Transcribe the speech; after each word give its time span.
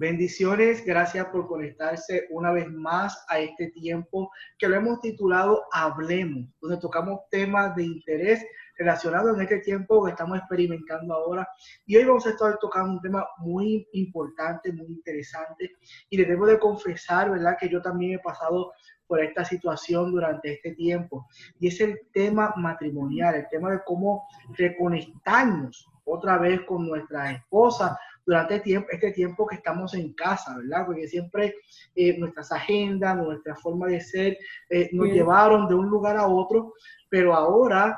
Bendiciones, 0.00 0.82
gracias 0.82 1.26
por 1.26 1.46
conectarse 1.46 2.26
una 2.30 2.52
vez 2.52 2.66
más 2.70 3.22
a 3.28 3.38
este 3.38 3.66
tiempo 3.66 4.30
que 4.56 4.66
lo 4.66 4.76
hemos 4.76 4.98
titulado 5.02 5.64
Hablemos, 5.72 6.48
donde 6.62 6.78
tocamos 6.78 7.20
temas 7.30 7.76
de 7.76 7.84
interés 7.84 8.42
relacionados 8.78 9.36
en 9.36 9.42
este 9.42 9.58
tiempo 9.58 10.02
que 10.02 10.12
estamos 10.12 10.38
experimentando 10.38 11.12
ahora. 11.12 11.46
Y 11.84 11.98
hoy 11.98 12.04
vamos 12.04 12.26
a 12.26 12.30
estar 12.30 12.56
tocando 12.58 12.92
un 12.92 13.00
tema 13.02 13.26
muy 13.40 13.86
importante, 13.92 14.72
muy 14.72 14.86
interesante. 14.86 15.72
Y 16.08 16.16
le 16.16 16.24
debo 16.24 16.46
de 16.46 16.58
confesar, 16.58 17.30
¿verdad?, 17.30 17.58
que 17.60 17.68
yo 17.68 17.82
también 17.82 18.14
he 18.14 18.18
pasado 18.20 18.72
por 19.06 19.22
esta 19.22 19.44
situación 19.44 20.12
durante 20.12 20.54
este 20.54 20.72
tiempo. 20.76 21.26
Y 21.58 21.68
es 21.68 21.78
el 21.82 22.00
tema 22.14 22.54
matrimonial, 22.56 23.34
el 23.34 23.48
tema 23.50 23.70
de 23.70 23.82
cómo 23.84 24.26
reconectarnos 24.56 25.90
otra 26.04 26.38
vez 26.38 26.62
con 26.62 26.88
nuestra 26.88 27.32
esposa 27.32 27.98
durante 28.26 28.56
este 28.56 28.64
tiempo, 28.64 28.88
este 28.90 29.12
tiempo 29.12 29.46
que 29.46 29.56
estamos 29.56 29.94
en 29.94 30.12
casa, 30.12 30.56
¿verdad? 30.56 30.86
Porque 30.86 31.08
siempre 31.08 31.54
eh, 31.94 32.18
nuestras 32.18 32.52
agendas, 32.52 33.16
nuestra 33.16 33.56
forma 33.56 33.88
de 33.88 34.00
ser 34.00 34.38
eh, 34.68 34.88
nos 34.92 35.08
llevaron 35.08 35.68
de 35.68 35.74
un 35.74 35.88
lugar 35.88 36.16
a 36.16 36.26
otro, 36.26 36.74
pero 37.08 37.34
ahora 37.34 37.96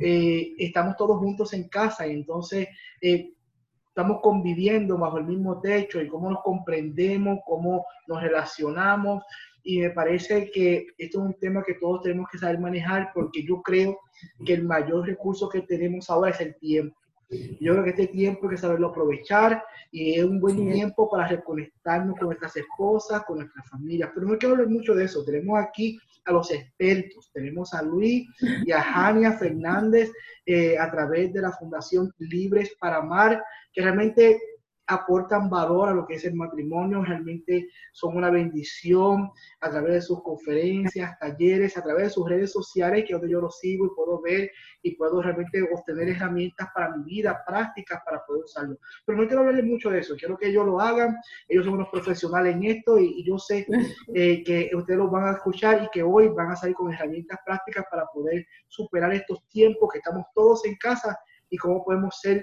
eh, 0.00 0.54
estamos 0.58 0.96
todos 0.96 1.18
juntos 1.18 1.52
en 1.52 1.68
casa 1.68 2.06
y 2.06 2.12
entonces 2.12 2.68
estamos 3.00 4.20
conviviendo 4.22 4.96
bajo 4.96 5.18
el 5.18 5.26
mismo 5.26 5.60
techo 5.60 6.00
y 6.00 6.08
cómo 6.08 6.30
nos 6.30 6.42
comprendemos, 6.42 7.40
cómo 7.46 7.86
nos 8.06 8.22
relacionamos. 8.22 9.22
Y 9.62 9.80
me 9.80 9.90
parece 9.90 10.50
que 10.50 10.86
esto 10.96 11.18
es 11.18 11.24
un 11.26 11.34
tema 11.34 11.62
que 11.62 11.74
todos 11.74 12.02
tenemos 12.02 12.28
que 12.30 12.38
saber 12.38 12.58
manejar 12.58 13.10
porque 13.12 13.44
yo 13.44 13.60
creo 13.60 13.98
que 14.44 14.54
el 14.54 14.64
mayor 14.64 15.06
recurso 15.06 15.48
que 15.48 15.62
tenemos 15.62 16.08
ahora 16.10 16.30
es 16.30 16.40
el 16.40 16.56
tiempo. 16.56 16.96
Yo 17.30 17.72
creo 17.72 17.84
que 17.84 17.90
este 17.90 18.06
tiempo 18.06 18.46
hay 18.46 18.54
que 18.54 18.60
saberlo 18.60 18.88
aprovechar 18.88 19.62
y 19.90 20.14
es 20.14 20.24
un 20.24 20.40
buen 20.40 20.56
tiempo 20.72 21.10
para 21.10 21.28
reconectarnos 21.28 22.16
con 22.18 22.28
nuestras 22.28 22.56
esposas, 22.56 23.24
con 23.24 23.38
nuestras 23.38 23.68
familias. 23.68 24.10
Pero 24.14 24.26
no 24.26 24.32
hay 24.32 24.38
que 24.38 24.46
hablar 24.46 24.68
mucho 24.68 24.94
de 24.94 25.04
eso. 25.04 25.24
Tenemos 25.24 25.58
aquí 25.58 25.98
a 26.24 26.32
los 26.32 26.50
expertos. 26.50 27.30
Tenemos 27.32 27.74
a 27.74 27.82
Luis 27.82 28.28
y 28.64 28.72
a 28.72 28.80
Jania 28.80 29.32
Fernández 29.32 30.10
eh, 30.46 30.78
a 30.78 30.90
través 30.90 31.32
de 31.32 31.42
la 31.42 31.52
Fundación 31.52 32.12
Libres 32.18 32.74
para 32.78 32.98
Amar, 32.98 33.42
que 33.72 33.82
realmente 33.82 34.40
aportan 34.88 35.50
valor 35.50 35.90
a 35.90 35.94
lo 35.94 36.06
que 36.06 36.14
es 36.14 36.24
el 36.24 36.34
matrimonio, 36.34 37.04
realmente 37.04 37.68
son 37.92 38.16
una 38.16 38.30
bendición 38.30 39.30
a 39.60 39.70
través 39.70 39.92
de 39.92 40.02
sus 40.02 40.22
conferencias, 40.22 41.18
talleres, 41.18 41.76
a 41.76 41.82
través 41.82 42.04
de 42.04 42.10
sus 42.10 42.28
redes 42.28 42.50
sociales, 42.52 43.04
que 43.04 43.12
es 43.12 43.20
donde 43.20 43.30
yo 43.30 43.40
los 43.40 43.58
sigo 43.58 43.86
y 43.86 43.90
puedo 43.94 44.20
ver 44.22 44.50
y 44.82 44.96
puedo 44.96 45.20
realmente 45.20 45.62
obtener 45.62 46.08
herramientas 46.08 46.68
para 46.74 46.96
mi 46.96 47.04
vida, 47.04 47.42
prácticas 47.46 48.00
para 48.04 48.24
poder 48.24 48.44
usarlo. 48.44 48.78
Pero 49.04 49.18
no 49.18 49.26
quiero 49.26 49.40
hablarles 49.40 49.66
mucho 49.66 49.90
de 49.90 49.98
eso, 49.98 50.16
quiero 50.16 50.38
que 50.38 50.48
ellos 50.48 50.64
lo 50.64 50.80
hagan, 50.80 51.16
ellos 51.48 51.66
son 51.66 51.74
unos 51.74 51.90
profesionales 51.90 52.56
en 52.56 52.64
esto 52.64 52.98
y, 52.98 53.22
yo 53.24 53.38
sé 53.38 53.66
eh, 54.14 54.42
que 54.42 54.70
ustedes 54.74 54.98
los 54.98 55.10
van 55.10 55.24
a 55.28 55.32
escuchar 55.32 55.84
y 55.84 55.88
que 55.92 56.02
hoy 56.02 56.28
van 56.28 56.50
a 56.50 56.56
salir 56.56 56.74
con 56.74 56.92
herramientas 56.92 57.38
prácticas 57.44 57.84
para 57.90 58.06
poder 58.06 58.46
superar 58.68 59.12
estos 59.12 59.46
tiempos 59.48 59.90
que 59.92 59.98
estamos 59.98 60.24
todos 60.34 60.64
en 60.64 60.76
casa 60.76 61.18
y 61.50 61.58
cómo 61.58 61.84
podemos 61.84 62.18
ser 62.20 62.42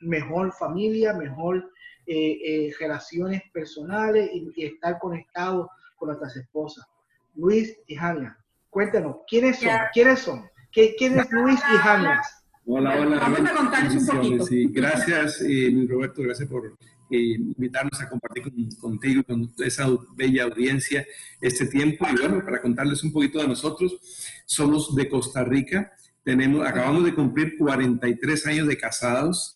mejor 0.00 0.52
familia, 0.52 1.14
mejor 1.14 1.70
eh, 2.06 2.38
eh, 2.44 2.74
relaciones 2.78 3.42
personales 3.52 4.30
y, 4.32 4.64
estar 4.64 4.98
conectados 4.98 5.68
con 5.96 6.08
nuestras 6.08 6.36
esposas. 6.36 6.84
Luis 7.34 7.76
y 7.86 7.96
Jania, 7.96 8.36
cuéntanos, 8.70 9.16
¿quiénes 9.28 9.58
son? 9.58 9.70
¿Quiénes 9.92 10.18
son? 10.20 10.44
¿Quién 10.72 11.18
es 11.18 11.30
Luis 11.30 11.60
y 11.60 11.76
Jania? 11.76 12.22
Hola, 12.66 12.98
hola. 12.98 13.18
Vamos 13.20 13.40
a 13.40 13.54
contarles 13.54 13.94
un 13.94 14.06
poquito. 14.06 14.44
Sí, 14.44 14.68
gracias, 14.70 15.40
eh, 15.42 15.86
Roberto, 15.88 16.22
gracias 16.22 16.48
por 16.48 16.76
invitarnos 17.10 18.00
a 18.00 18.08
compartir 18.08 18.44
contigo 18.80 19.20
y 19.20 19.24
con 19.24 19.52
esa 19.58 19.86
bella 20.16 20.44
audiencia 20.44 21.06
este 21.40 21.66
tiempo. 21.66 22.06
Y 22.10 22.20
bueno, 22.20 22.44
para 22.44 22.60
contarles 22.60 23.04
un 23.04 23.12
poquito 23.12 23.38
de 23.40 23.48
nosotros, 23.48 23.98
somos 24.46 24.94
de 24.94 25.08
Costa 25.08 25.44
Rica, 25.44 25.92
tenemos, 26.24 26.66
acabamos 26.66 27.04
de 27.04 27.14
cumplir 27.14 27.56
43 27.58 28.46
años 28.46 28.66
de 28.66 28.78
casados, 28.78 29.53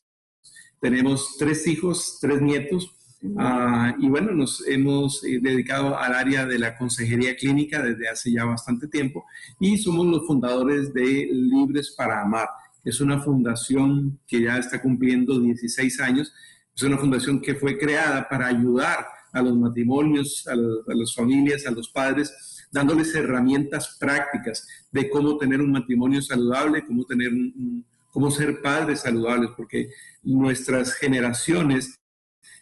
tenemos 0.81 1.37
tres 1.39 1.67
hijos, 1.67 2.19
tres 2.21 2.41
nietos, 2.41 2.95
ah, 3.39 3.95
y 3.99 4.09
bueno, 4.09 4.33
nos 4.33 4.67
hemos 4.67 5.25
eh, 5.25 5.39
dedicado 5.43 5.99
al 5.99 6.15
área 6.15 6.47
de 6.47 6.59
la 6.59 6.77
consejería 6.77 7.37
clínica 7.37 7.83
desde 7.83 8.09
hace 8.09 8.33
ya 8.33 8.45
bastante 8.45 8.87
tiempo 8.89 9.25
y 9.59 9.79
somos 9.79 10.07
los 10.07 10.27
fundadores 10.27 10.93
de 10.95 11.29
Libres 11.31 11.95
para 11.97 12.23
Amar. 12.23 12.49
Es 12.85 13.01
una 13.01 13.21
fundación 13.21 14.19
que 14.27 14.43
ya 14.43 14.59
está 14.59 14.81
cumpliendo 14.81 15.39
16 15.41 16.01
años. 16.01 16.33
Es 16.75 16.83
una 16.83 16.97
fundación 16.97 17.41
que 17.41 17.55
fue 17.55 17.77
creada 17.77 18.29
para 18.29 18.47
ayudar 18.47 19.07
a 19.33 19.43
los 19.43 19.57
matrimonios, 19.57 20.47
a, 20.47 20.55
las 20.55 21.15
familias, 21.15 21.67
a 21.67 21.71
los 21.71 21.89
padres, 21.91 22.33
dándoles 22.71 23.15
herramientas 23.15 23.97
prácticas 23.99 24.67
de 24.91 25.11
cómo 25.11 25.37
tener 25.37 25.61
un 25.61 25.73
matrimonio 25.73 26.23
saludable, 26.23 26.87
cómo 26.87 27.05
tener 27.05 27.33
un 27.33 27.85
cómo 28.13 28.31
ser 28.31 28.61
padres 28.63 29.01
saludables, 29.01 29.51
porque 29.57 29.91
nuestras 30.23 30.95
generaciones 30.95 31.99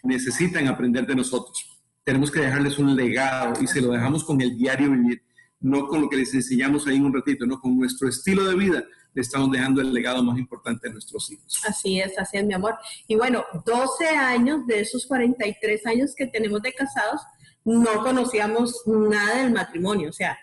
necesitan 0.03 0.69
aprender 0.69 1.07
de 1.07 1.17
nosotros. 1.17 1.81
Tenemos 2.05 2.31
que 2.31 2.41
dejarles 2.41 2.79
un 2.79 2.95
legado 2.95 3.61
y 3.61 3.67
se 3.67 3.81
lo 3.81 3.91
dejamos 3.91 4.25
con 4.25 4.41
el 4.41 4.57
diario 4.57 4.91
vivir, 4.91 5.23
no 5.61 5.89
con 5.89 6.03
lo 6.03 6.09
que 6.09 6.17
les 6.17 6.33
enseñamos 6.35 6.87
ahí 6.87 6.97
en 6.97 7.05
un 7.05 7.15
ratito, 7.15 7.47
no 7.47 7.61
con 7.61 7.77
nuestro 7.77 8.09
estilo 8.09 8.45
de 8.45 8.55
vida. 8.55 8.85
Le 9.13 9.23
estamos 9.23 9.51
dejando 9.51 9.81
el 9.81 9.93
legado 9.93 10.23
más 10.23 10.39
importante 10.39 10.89
a 10.89 10.93
nuestros 10.93 11.31
hijos. 11.33 11.61
Así 11.67 12.01
es, 12.01 12.19
así 12.19 12.37
es, 12.37 12.45
mi 12.45 12.53
amor. 12.53 12.75
Y 13.09 13.17
bueno, 13.17 13.45
12 13.65 14.09
años 14.09 14.67
de 14.67 14.81
esos 14.81 15.07
43 15.07 15.87
años 15.87 16.15
que 16.15 16.27
tenemos 16.27 16.61
de 16.61 16.75
casados, 16.75 17.23
no 17.65 18.03
conocíamos 18.03 18.83
nada 18.87 19.43
del 19.43 19.53
matrimonio. 19.53 20.11
O 20.11 20.13
sea, 20.13 20.39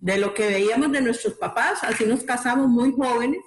de 0.00 0.16
lo 0.18 0.32
que 0.32 0.46
veíamos 0.46 0.92
de 0.92 1.00
nuestros 1.00 1.34
papás, 1.34 1.80
así 1.82 2.04
nos 2.04 2.22
casamos 2.22 2.68
muy 2.68 2.92
jóvenes, 2.92 3.40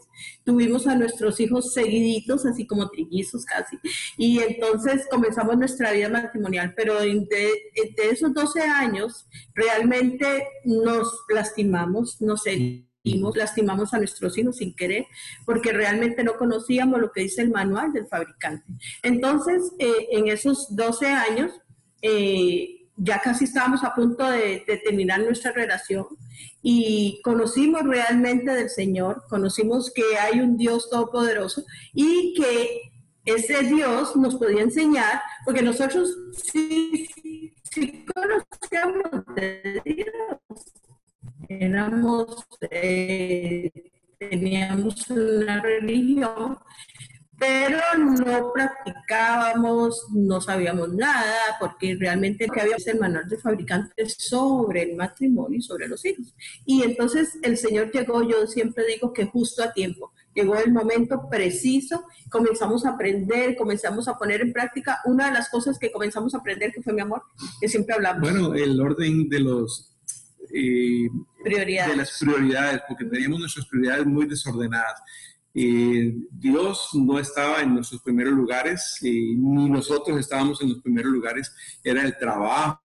tuvimos 0.44 0.86
a 0.86 0.96
nuestros 0.96 1.40
hijos 1.40 1.74
seguiditos, 1.74 2.46
así 2.46 2.68
como 2.68 2.90
trillizos 2.90 3.46
casi, 3.46 3.78
y 4.18 4.40
entonces 4.40 5.08
comenzamos 5.10 5.58
nuestra 5.58 5.92
vida 5.92 6.10
matrimonial, 6.10 6.74
pero 6.76 7.00
de, 7.00 7.52
esos 8.12 8.34
12 8.34 8.62
años 8.62 9.26
realmente 9.54 10.46
nos 10.66 11.08
lastimamos, 11.30 12.22
nos 12.22 12.46
herimos, 12.46 13.38
lastimamos 13.38 13.94
a 13.94 14.00
nuestros 14.00 14.38
hijos 14.38 14.58
sin 14.58 14.76
querer, 14.76 15.06
porque 15.46 15.72
realmente 15.72 16.22
no 16.24 16.34
conocíamos 16.34 17.00
lo 17.00 17.14
que 17.14 17.22
dice 17.22 17.44
el 17.44 17.52
manual 17.52 17.94
del 17.94 18.08
fabricante. 18.08 18.66
Entonces, 19.04 19.72
eh, 19.80 20.08
en 20.12 20.28
esos 20.28 20.76
12 20.76 21.08
años, 21.08 21.54
eh, 22.02 22.81
ya 23.04 23.20
casi 23.20 23.46
estábamos 23.46 23.84
a 23.84 23.96
punto 23.96 24.30
de, 24.30 24.64
terminar 24.84 25.20
nuestra 25.22 25.52
relación 25.52 26.06
y 26.62 27.20
conocimos 27.24 27.82
realmente 27.84 28.52
del 28.52 28.70
Señor, 28.70 29.24
conocimos 29.28 29.92
que 29.92 30.04
hay 30.20 30.40
un 30.40 30.56
Dios 30.56 30.88
todopoderoso 30.90 31.64
y 31.94 32.36
que 32.36 32.92
ese 33.26 33.64
Dios 33.64 34.16
nos 34.16 34.36
podía 34.36 34.62
enseñar, 34.62 35.22
porque 35.46 35.64
nosotros 35.64 36.16
sí, 36.44 37.10
conocíamos 38.14 39.26
de 39.36 39.82
Dios, 39.84 40.64
éramos, 41.50 42.46
eh, 42.70 43.72
teníamos 44.20 45.10
una 45.10 45.60
religión, 45.60 46.60
pero 47.41 47.79
no 47.97 48.53
practicábamos, 48.53 50.06
no 50.13 50.40
sabíamos 50.40 50.94
nada, 50.94 51.57
porque 51.59 51.97
realmente 52.00 52.47
que 52.47 52.62
había 52.62 52.75
el 52.85 53.00
manual 53.00 53.28
de 53.28 53.40
fabricantes 53.40 54.16
sobre 54.19 54.84
el 54.84 54.96
matrimonio 54.96 55.57
y 55.57 55.62
sobre 55.63 55.88
los 55.88 56.06
hijos. 56.06 56.35
Y 56.68 56.84
entonces 56.84 57.40
el 57.41 57.57
Señor 57.57 57.91
llegó, 57.91 58.22
yo 58.22 58.46
siempre 58.46 58.85
digo 58.85 59.12
que 59.12 59.25
justo 59.25 59.63
a 59.63 59.74
tiempo, 59.74 60.13
llegó 60.35 60.56
el 60.56 60.72
momento 60.72 61.29
preciso, 61.31 62.06
comenzamos 62.29 62.85
a 62.85 62.91
aprender, 62.91 63.56
comenzamos 63.56 64.08
a 64.08 64.19
poner 64.19 64.41
en 64.41 64.53
práctica 64.53 65.00
una 65.06 65.25
de 65.25 65.34
las 65.34 65.50
cosas 65.50 65.79
que 65.79 65.91
comenzamos 65.91 66.35
a 66.35 66.37
aprender, 66.37 66.72
que 66.72 66.84
fue 66.84 66.94
mi 66.94 67.02
amor, 67.02 67.23
que 67.59 67.67
siempre 67.67 67.96
hablamos. 67.96 68.22
Bueno, 68.22 68.53
el 68.53 68.79
orden 68.79 69.28
de 69.28 69.40
los... 69.40 69.87
Eh, 70.53 71.09
prioridades. 71.44 71.91
De 71.91 71.97
las 71.97 72.20
prioridades, 72.20 72.82
porque 72.87 73.05
teníamos 73.05 73.40
nuestras 73.40 73.66
prioridades 73.66 74.05
muy 74.05 74.28
desordenadas. 74.28 75.02
Eh, 75.53 76.16
Dios 76.32 76.90
no 76.94 77.20
estaba 77.20 77.62
en 77.62 77.76
nuestros 77.76 78.02
primeros 78.02 78.34
lugares, 78.34 78.98
ni 79.02 79.70
nosotros 79.70 80.20
estábamos 80.20 80.62
en 80.62 80.70
los 80.70 80.82
primeros 80.82 81.12
lugares, 81.12 81.53
era 81.84 82.03
el 82.03 82.18
trabajo, 82.18 82.82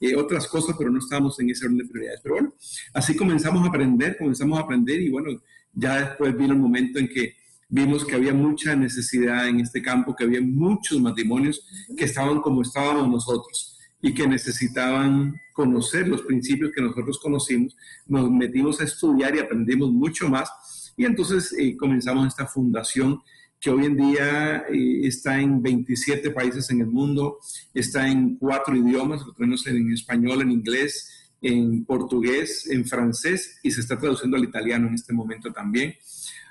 eh, 0.00 0.16
otras 0.16 0.46
cosas, 0.46 0.76
pero 0.78 0.90
no 0.90 0.98
estábamos 0.98 1.38
en 1.40 1.50
ese 1.50 1.66
orden 1.66 1.78
de 1.78 1.84
prioridades. 1.84 2.20
Pero 2.22 2.34
bueno, 2.36 2.54
así 2.94 3.16
comenzamos 3.16 3.64
a 3.64 3.68
aprender, 3.68 4.16
comenzamos 4.16 4.58
a 4.58 4.62
aprender 4.62 5.00
y 5.00 5.10
bueno, 5.10 5.30
ya 5.72 6.00
después 6.00 6.36
vino 6.36 6.54
el 6.54 6.58
momento 6.58 6.98
en 6.98 7.08
que 7.08 7.34
vimos 7.68 8.04
que 8.04 8.14
había 8.14 8.32
mucha 8.32 8.74
necesidad 8.74 9.48
en 9.48 9.60
este 9.60 9.82
campo, 9.82 10.16
que 10.16 10.24
había 10.24 10.40
muchos 10.40 11.00
matrimonios 11.00 11.66
que 11.96 12.04
estaban 12.04 12.40
como 12.40 12.62
estábamos 12.62 13.08
nosotros 13.08 13.78
y 14.00 14.14
que 14.14 14.26
necesitaban 14.26 15.34
conocer 15.52 16.06
los 16.08 16.22
principios 16.22 16.70
que 16.72 16.80
nosotros 16.80 17.18
conocimos. 17.18 17.76
Nos 18.06 18.30
metimos 18.30 18.80
a 18.80 18.84
estudiar 18.84 19.34
y 19.34 19.40
aprendimos 19.40 19.90
mucho 19.90 20.28
más 20.28 20.50
y 20.98 21.04
entonces 21.04 21.54
eh, 21.56 21.76
comenzamos 21.76 22.26
esta 22.26 22.46
fundación 22.46 23.22
que 23.60 23.70
hoy 23.70 23.86
en 23.86 23.96
día 23.96 24.64
eh, 24.68 25.06
está 25.06 25.40
en 25.40 25.62
27 25.62 26.30
países 26.32 26.68
en 26.70 26.80
el 26.80 26.88
mundo, 26.88 27.38
está 27.72 28.08
en 28.08 28.36
cuatro 28.36 28.76
idiomas, 28.76 29.24
lo 29.24 29.32
tenemos 29.32 29.64
en 29.68 29.92
español, 29.92 30.42
en 30.42 30.50
inglés, 30.50 31.30
en 31.40 31.84
portugués, 31.84 32.68
en 32.68 32.84
francés 32.84 33.60
y 33.62 33.70
se 33.70 33.80
está 33.80 33.96
traduciendo 33.96 34.36
al 34.36 34.44
italiano 34.44 34.88
en 34.88 34.94
este 34.94 35.12
momento 35.12 35.52
también. 35.52 35.94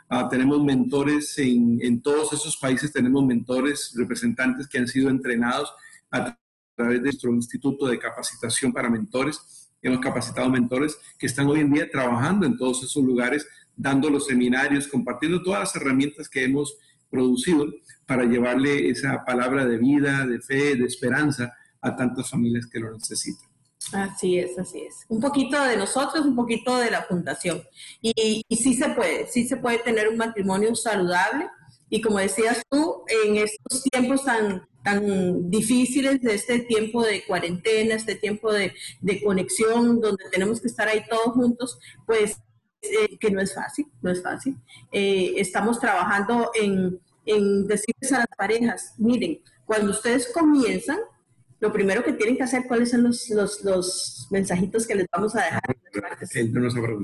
Ah, 0.10 0.30
tenemos 0.30 0.64
mentores 0.64 1.38
en, 1.40 1.80
en, 1.82 2.02
todos 2.02 2.32
esos 2.32 2.56
países, 2.56 2.94
tenemos 2.94 3.26
mentores, 3.26 3.94
representantes 3.98 4.70
que 4.70 4.78
han 4.78 4.88
sido 4.88 5.10
entrenados 5.10 5.74
a 6.10 6.38
través 6.74 7.00
de 7.00 7.04
nuestro 7.04 7.34
Instituto 7.34 7.88
de 7.88 8.00
Capacitación 8.00 8.72
para 8.72 8.90
Mentores. 8.90 9.68
Hemos 9.82 10.00
capacitado 10.00 10.50
mentores 10.50 10.98
que 11.20 11.28
están 11.28 11.48
hoy 11.48 11.60
en 11.60 11.74
día 11.74 11.92
trabajando 11.92 12.46
en 12.46 12.58
todos 12.58 12.82
esos 12.84 13.04
lugares, 13.04 13.46
dando 13.78 14.10
los 14.10 14.26
seminarios, 14.26 14.88
compartiendo 14.88 15.42
todas 15.42 15.62
las 15.62 15.76
herramientas 15.76 16.28
que 16.28 16.44
hemos 16.44 16.78
producido 17.10 17.68
para 18.06 18.26
llevarle 18.26 18.90
esa 18.90 19.24
palabra 19.24 19.66
de 19.66 19.78
vida, 19.78 20.26
de 20.26 20.42
fe, 20.42 20.76
de 20.76 20.86
esperanza 20.86 21.54
a 21.82 21.96
tantas 21.96 22.30
familias 22.30 22.66
que 22.66 22.80
lo 22.80 22.92
necesitan. 22.92 23.48
Así 23.94 24.40
es, 24.40 24.58
así 24.58 24.80
es. 24.82 25.06
Un 25.08 25.22
poquito 25.22 25.62
de 25.64 25.78
nosotros, 25.78 26.26
un 26.26 26.36
poquito 26.36 26.78
de 26.78 26.92
la 26.92 27.04
fundación. 27.04 27.62
Y, 28.02 28.44
y, 28.48 28.56
sí 28.58 28.74
se 28.74 28.90
puede, 28.90 29.28
sí 29.28 29.48
se 29.48 29.58
puede 29.58 29.78
tener 29.80 30.10
un 30.10 30.18
matrimonio 30.18 30.76
saludable. 30.76 31.48
Y 31.90 32.02
como 32.02 32.20
decías 32.20 32.62
tú, 32.70 33.04
en 33.24 33.38
estos 33.38 33.84
tiempos 33.84 34.26
tan, 34.26 34.68
tan 34.84 35.50
difíciles, 35.50 36.22
de 36.22 36.36
este 36.36 36.60
tiempo 36.60 37.04
de 37.04 37.24
cuarentena, 37.26 37.96
este 37.96 38.16
tiempo 38.16 38.52
de, 38.52 38.74
de 39.00 39.22
conexión, 39.22 40.02
donde 40.02 40.26
tenemos 40.32 40.60
que 40.60 40.68
estar 40.68 40.88
ahí 40.88 41.04
todos 41.10 41.34
juntos, 41.34 41.80
pues 42.06 42.42
eh, 42.92 43.18
que 43.20 43.32
no 43.32 43.42
es 43.42 43.54
fácil, 43.54 43.88
no 44.02 44.12
es 44.12 44.22
fácil. 44.22 44.58
Eh, 44.92 45.34
estamos 45.38 45.80
trabajando 45.80 46.52
en, 46.54 47.00
en 47.26 47.68
decirles 47.68 48.12
a 48.14 48.20
las 48.20 48.28
parejas, 48.38 48.94
miren, 48.98 49.40
cuando 49.66 49.92
ustedes 49.92 50.32
comienzan, 50.34 50.98
lo 51.60 51.72
primero 51.72 52.04
que 52.04 52.14
tienen 52.14 52.38
que 52.38 52.44
hacer, 52.44 52.64
¿cuáles 52.68 52.92
son 52.92 53.04
los, 53.04 53.30
los, 53.30 53.64
los 53.64 54.28
mensajitos 54.32 54.86
que 54.88 54.96
les 54.96 55.08
vamos 55.12 55.36
a 55.36 55.44
dejar? 55.44 55.62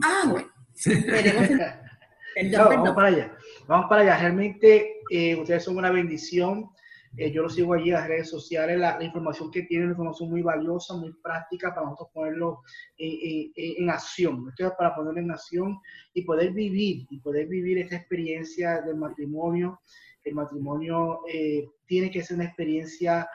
Ah, 0.03 0.23
bueno. 0.29 0.47
vamos 2.57 2.95
para 2.95 3.07
allá. 3.07 3.35
Vamos 3.67 3.85
para 3.89 4.01
allá. 4.03 4.17
Realmente 4.17 5.01
eh, 5.09 5.35
ustedes 5.35 5.63
son 5.63 5.77
una 5.77 5.89
bendición. 5.89 6.69
Eh, 7.15 7.31
yo 7.31 7.43
lo 7.43 7.49
sigo 7.49 7.73
allí 7.73 7.89
en 7.89 7.95
las 7.95 8.07
redes 8.07 8.29
sociales. 8.29 8.79
La, 8.79 9.01
información 9.03 9.51
que 9.51 9.63
tienen 9.63 9.89
es 9.89 9.91
información 9.91 10.29
muy 10.29 10.41
valiosa, 10.41 10.95
muy 10.95 11.13
práctica 11.13 11.73
para 11.73 11.85
nosotros 11.85 12.09
ponerlo 12.13 12.61
en, 12.97 13.51
en, 13.55 13.89
acción. 13.89 14.47
Esto 14.49 14.67
es 14.67 14.73
para 14.73 14.95
ponerlo 14.95 15.19
en 15.19 15.31
acción 15.31 15.79
y 16.13 16.23
poder 16.23 16.51
vivir, 16.51 17.05
y 17.09 17.19
poder 17.19 17.47
vivir 17.47 17.77
esta 17.77 17.97
experiencia 17.97 18.81
del 18.81 18.95
matrimonio. 18.95 19.81
El 20.23 20.35
matrimonio 20.35 21.21
eh, 21.31 21.67
tiene 21.85 22.09
que 22.09 22.23
ser 22.23 22.35
una 22.37 22.45
experiencia 22.45 23.29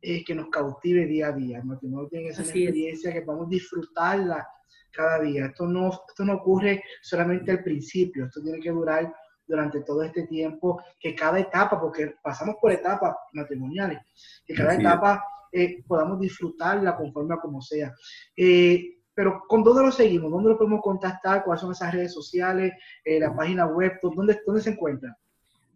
eh, 0.00 0.24
que 0.24 0.34
nos 0.34 0.48
cautive 0.48 1.06
día 1.06 1.28
a 1.28 1.32
día. 1.32 1.58
El 1.58 1.64
matrimonio 1.64 2.08
tiene 2.08 2.28
que 2.28 2.34
ser 2.34 2.44
una 2.44 2.54
experiencia 2.54 3.12
que 3.12 3.22
podamos 3.22 3.50
disfrutarla 3.50 4.48
cada 4.92 5.20
día. 5.20 5.46
Esto 5.46 5.66
no, 5.66 5.90
esto 6.08 6.24
no 6.24 6.34
ocurre 6.34 6.82
solamente 7.02 7.50
al 7.50 7.62
principio, 7.62 8.26
esto 8.26 8.42
tiene 8.42 8.60
que 8.60 8.70
durar 8.70 9.12
durante 9.48 9.80
todo 9.80 10.02
este 10.02 10.26
tiempo, 10.26 10.80
que 11.00 11.14
cada 11.14 11.40
etapa, 11.40 11.80
porque 11.80 12.14
pasamos 12.22 12.56
por 12.60 12.70
etapas 12.70 13.16
matrimoniales, 13.32 13.98
que 14.44 14.54
cada 14.54 14.74
etapa 14.74 15.24
eh, 15.50 15.82
podamos 15.86 16.20
disfrutarla 16.20 16.96
conforme 16.96 17.34
a 17.34 17.38
como 17.38 17.60
sea. 17.60 17.92
Eh, 18.36 18.98
pero 19.14 19.42
¿con 19.48 19.64
dónde 19.64 19.82
lo 19.82 19.90
seguimos? 19.90 20.30
¿Dónde 20.30 20.50
lo 20.50 20.58
podemos 20.58 20.80
contactar? 20.80 21.42
¿Cuáles 21.42 21.62
son 21.62 21.72
esas 21.72 21.92
redes 21.92 22.12
sociales? 22.12 22.72
la 23.04 23.34
página 23.34 23.66
web, 23.66 23.98
¿dónde, 24.00 24.38
dónde 24.46 24.60
se 24.60 24.70
encuentra? 24.70 25.16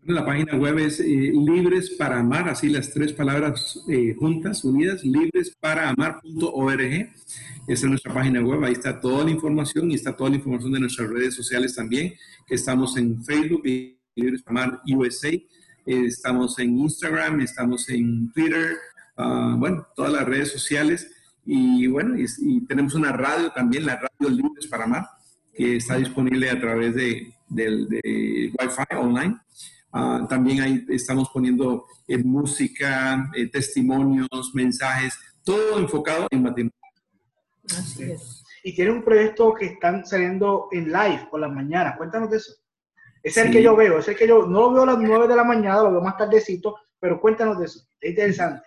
La 0.05 0.27
página 0.27 0.57
web 0.57 0.81
es 0.81 0.99
eh, 0.99 1.05
Libres 1.33 1.91
para 1.91 2.19
Amar, 2.19 2.49
así 2.49 2.69
las 2.69 2.91
tres 2.93 3.13
palabras 3.13 3.81
eh, 3.89 4.17
juntas, 4.19 4.65
unidas, 4.65 5.05
libresparaamar.org. 5.05 6.83
Esa 6.83 7.13
es 7.69 7.85
nuestra 7.85 8.13
página 8.13 8.41
web, 8.41 8.65
ahí 8.65 8.73
está 8.73 8.99
toda 8.99 9.23
la 9.23 9.31
información 9.31 9.93
y 9.93 9.95
está 9.95 10.17
toda 10.17 10.31
la 10.31 10.37
información 10.37 10.73
de 10.73 10.81
nuestras 10.81 11.09
redes 11.09 11.37
sociales 11.37 11.77
también, 11.77 12.15
que 12.49 12.57
estamos 12.57 12.97
en 12.97 13.23
Facebook, 13.25 13.63
Libres 14.17 14.43
para 14.43 14.65
Amar 14.65 14.83
USA, 14.89 15.29
eh, 15.29 15.47
estamos 15.87 16.59
en 16.59 16.79
Instagram, 16.79 17.41
estamos 17.41 17.89
en 17.89 18.33
Twitter, 18.33 18.77
ah, 19.17 19.55
bueno, 19.57 19.87
todas 19.95 20.13
las 20.13 20.25
redes 20.25 20.51
sociales. 20.51 21.13
Y 21.47 21.87
bueno, 21.87 22.17
y, 22.19 22.61
tenemos 22.67 22.95
una 22.95 23.13
radio 23.13 23.53
también, 23.53 23.87
la 23.87 24.01
radio 24.01 24.35
Libres 24.35 24.67
para 24.67 24.83
Amar, 24.83 25.07
que 25.55 25.77
está 25.77 25.97
disponible 25.97 26.51
a 26.51 26.59
través 26.61 26.93
de, 26.97 27.33
del 27.49 27.89
de 27.89 28.53
Wi-Fi 28.59 28.97
online. 28.97 29.39
Ah, 29.93 30.27
también 30.29 30.61
ahí 30.61 30.87
estamos 30.89 31.29
poniendo 31.29 31.87
eh, 32.09 32.17
música, 32.19 33.31
eh, 33.35 33.49
testimonios, 33.49 34.29
mensajes, 34.55 35.19
todo 35.45 35.79
enfocado 35.79 36.27
en 36.31 36.43
matrimonio. 36.43 36.73
Así 37.67 38.05
es. 38.05 38.43
Y 38.65 38.75
tiene 38.75 38.93
un 38.93 39.05
proyecto 39.05 39.53
que 39.55 39.67
están 39.67 40.07
saliendo 40.07 40.69
en 40.73 40.87
live 40.87 41.29
por 41.31 41.41
las 41.41 41.53
mañanas. 41.53 41.97
Cuéntanos 41.99 42.31
de 42.31 42.39
eso. 42.39 42.53
Ese 43.23 43.41
es 43.41 43.47
el 43.47 43.53
que 43.53 43.63
yo 43.63 43.77
veo, 43.77 43.99
ese 43.99 44.13
es 44.13 44.17
el 44.17 44.19
que 44.19 44.29
yo 44.29 44.47
no 44.47 44.63
lo 44.63 44.73
veo 44.73 44.83
a 44.83 44.87
las 44.87 44.99
9 44.99 45.29
de 45.29 45.37
la 45.37 45.45
mañana, 45.45 45.83
lo 45.83 45.93
veo 45.93 46.01
más 46.01 46.17
tardecito, 46.17 46.77
pero 46.99 47.21
cuéntanos 47.21 47.59
de 47.59 47.67
eso. 47.67 47.87
Es 48.01 48.11
interesante. 48.11 48.63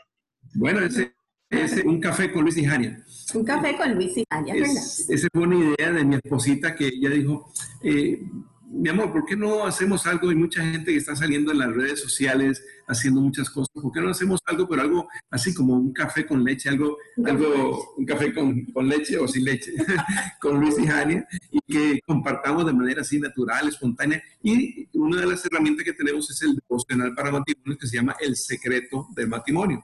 Bueno, 0.53 0.79
ese 0.81 1.13
es 1.49 1.83
un 1.83 1.99
café 1.99 2.31
con 2.31 2.43
Luis 2.43 2.57
y 2.57 2.65
Jania. 2.65 3.03
Un 3.33 3.43
café 3.43 3.75
con 3.75 3.93
Luis 3.95 4.15
y 4.15 4.23
Jania. 4.29 4.55
Es, 4.55 5.09
esa 5.09 5.27
fue 5.33 5.43
una 5.43 5.57
idea 5.57 5.91
de 5.91 6.05
mi 6.05 6.15
esposita 6.15 6.73
que 6.75 6.87
ella 6.87 7.09
dijo, 7.09 7.51
eh, 7.83 8.21
mi 8.67 8.89
amor, 8.89 9.11
¿por 9.11 9.25
qué 9.25 9.35
no 9.35 9.65
hacemos 9.65 10.05
algo? 10.05 10.29
Hay 10.29 10.35
mucha 10.35 10.61
gente 10.63 10.91
que 10.91 10.97
está 10.97 11.15
saliendo 11.15 11.51
en 11.51 11.59
las 11.59 11.73
redes 11.73 12.01
sociales 12.01 12.63
haciendo 12.87 13.21
muchas 13.21 13.49
cosas. 13.49 13.69
¿Por 13.73 13.91
qué 13.91 14.01
no 14.01 14.09
hacemos 14.09 14.39
algo, 14.45 14.67
pero 14.67 14.81
algo 14.81 15.07
así 15.29 15.53
como 15.53 15.73
un 15.73 15.93
café 15.93 16.25
con 16.25 16.43
leche, 16.43 16.69
algo, 16.69 16.97
algo 17.25 17.93
un 17.97 18.05
café 18.05 18.33
con, 18.33 18.65
con 18.65 18.87
leche 18.87 19.17
o 19.17 19.27
sin 19.27 19.45
leche, 19.45 19.73
con 20.41 20.59
Luis 20.59 20.77
y 20.79 20.87
Jania, 20.87 21.27
y 21.51 21.59
que 21.67 21.99
compartamos 22.05 22.65
de 22.65 22.73
manera 22.73 23.01
así 23.01 23.19
natural, 23.19 23.67
espontánea. 23.67 24.21
Y 24.43 24.87
una 24.93 25.21
de 25.21 25.27
las 25.27 25.45
herramientas 25.45 25.85
que 25.85 25.93
tenemos 25.93 26.29
es 26.29 26.41
el 26.41 26.55
devocional 26.55 27.13
para 27.15 27.31
matrimonios 27.31 27.77
que 27.79 27.87
se 27.87 27.97
llama 27.97 28.15
El 28.19 28.35
secreto 28.35 29.07
del 29.15 29.27
matrimonio. 29.27 29.83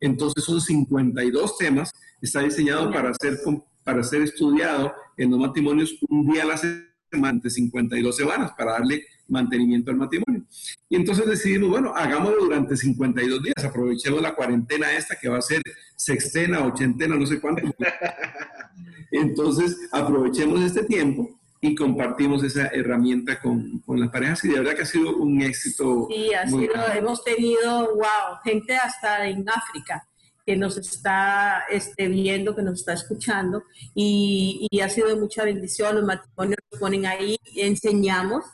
Entonces 0.00 0.44
son 0.44 0.60
52 0.60 1.58
temas, 1.58 1.90
está 2.20 2.40
diseñado 2.40 2.90
para 2.90 3.12
ser, 3.14 3.38
para 3.84 4.02
ser 4.02 4.22
estudiado 4.22 4.92
en 5.16 5.30
los 5.30 5.40
matrimonios 5.40 5.96
un 6.08 6.30
día 6.30 6.42
a 6.42 6.46
la 6.46 6.56
semana 6.56 6.93
de 7.20 7.50
52 7.50 8.16
semanas 8.16 8.52
para 8.56 8.72
darle 8.72 9.04
mantenimiento 9.28 9.90
al 9.90 9.96
matrimonio. 9.96 10.44
Y 10.88 10.96
entonces 10.96 11.26
decidimos, 11.26 11.70
bueno, 11.70 11.94
hagámoslo 11.94 12.44
durante 12.44 12.76
52 12.76 13.42
días, 13.42 13.64
aprovechemos 13.64 14.20
la 14.20 14.34
cuarentena 14.34 14.92
esta 14.92 15.16
que 15.16 15.28
va 15.28 15.38
a 15.38 15.42
ser 15.42 15.62
sextena, 15.96 16.64
ochentena, 16.64 17.16
no 17.16 17.26
sé 17.26 17.40
cuánto. 17.40 17.62
Entonces 19.10 19.88
aprovechemos 19.92 20.60
este 20.62 20.84
tiempo 20.84 21.40
y 21.60 21.74
compartimos 21.74 22.42
esa 22.42 22.66
herramienta 22.66 23.40
con, 23.40 23.78
con, 23.86 23.98
las 23.98 24.10
parejas 24.10 24.44
y 24.44 24.48
de 24.48 24.58
verdad 24.58 24.74
que 24.74 24.82
ha 24.82 24.86
sido 24.86 25.16
un 25.16 25.40
éxito. 25.40 26.08
Sí, 26.10 26.34
ha 26.34 26.46
sido, 26.46 26.74
hemos 26.94 27.24
tenido, 27.24 27.94
wow, 27.94 28.38
gente 28.42 28.76
hasta 28.76 29.26
en 29.26 29.48
África 29.48 30.06
que 30.46 30.56
nos 30.56 30.76
está 30.76 31.64
este, 31.70 32.08
viendo, 32.08 32.54
que 32.54 32.62
nos 32.62 32.80
está 32.80 32.92
escuchando 32.92 33.62
y, 33.94 34.66
y 34.70 34.80
ha 34.80 34.88
sido 34.88 35.08
de 35.08 35.16
mucha 35.16 35.44
bendición. 35.44 35.96
Los 35.96 36.04
matrimonios 36.04 36.58
nos 36.70 36.80
ponen 36.80 37.06
ahí, 37.06 37.36
enseñamos 37.56 38.44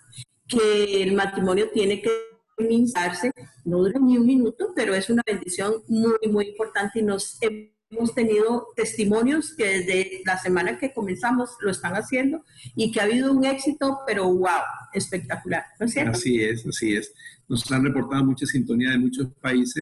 que 0.47 1.03
el 1.03 1.15
matrimonio 1.15 1.71
tiene 1.73 2.01
que 2.03 2.11
iniciarse, 2.59 3.33
no 3.65 3.79
dura 3.79 3.99
ni 4.01 4.19
un 4.19 4.27
minuto, 4.27 4.73
pero 4.75 4.95
es 4.95 5.09
una 5.11 5.23
bendición 5.27 5.75
muy, 5.89 6.15
muy 6.31 6.49
importante 6.49 7.01
y 7.01 7.03
nos 7.03 7.39
hemos 7.41 8.15
tenido 8.15 8.69
testimonios 8.77 9.55
que 9.57 9.65
desde 9.65 10.23
la 10.25 10.39
semana 10.39 10.79
que 10.79 10.93
comenzamos 10.93 11.51
lo 11.61 11.71
están 11.71 11.95
haciendo 11.95 12.45
y 12.77 12.93
que 12.93 13.01
ha 13.01 13.05
habido 13.05 13.33
un 13.33 13.45
éxito, 13.45 14.01
pero 14.07 14.25
wow, 14.27 14.49
espectacular, 14.93 15.65
¿no 15.79 15.87
es 15.87 15.93
cierto? 15.93 16.13
Así 16.13 16.43
es, 16.43 16.67
así 16.67 16.95
es. 16.95 17.13
Nos 17.49 17.71
han 17.73 17.85
reportado 17.85 18.25
mucha 18.25 18.47
sintonía 18.47 18.91
de 18.91 18.99
muchos 18.99 19.29
países 19.41 19.81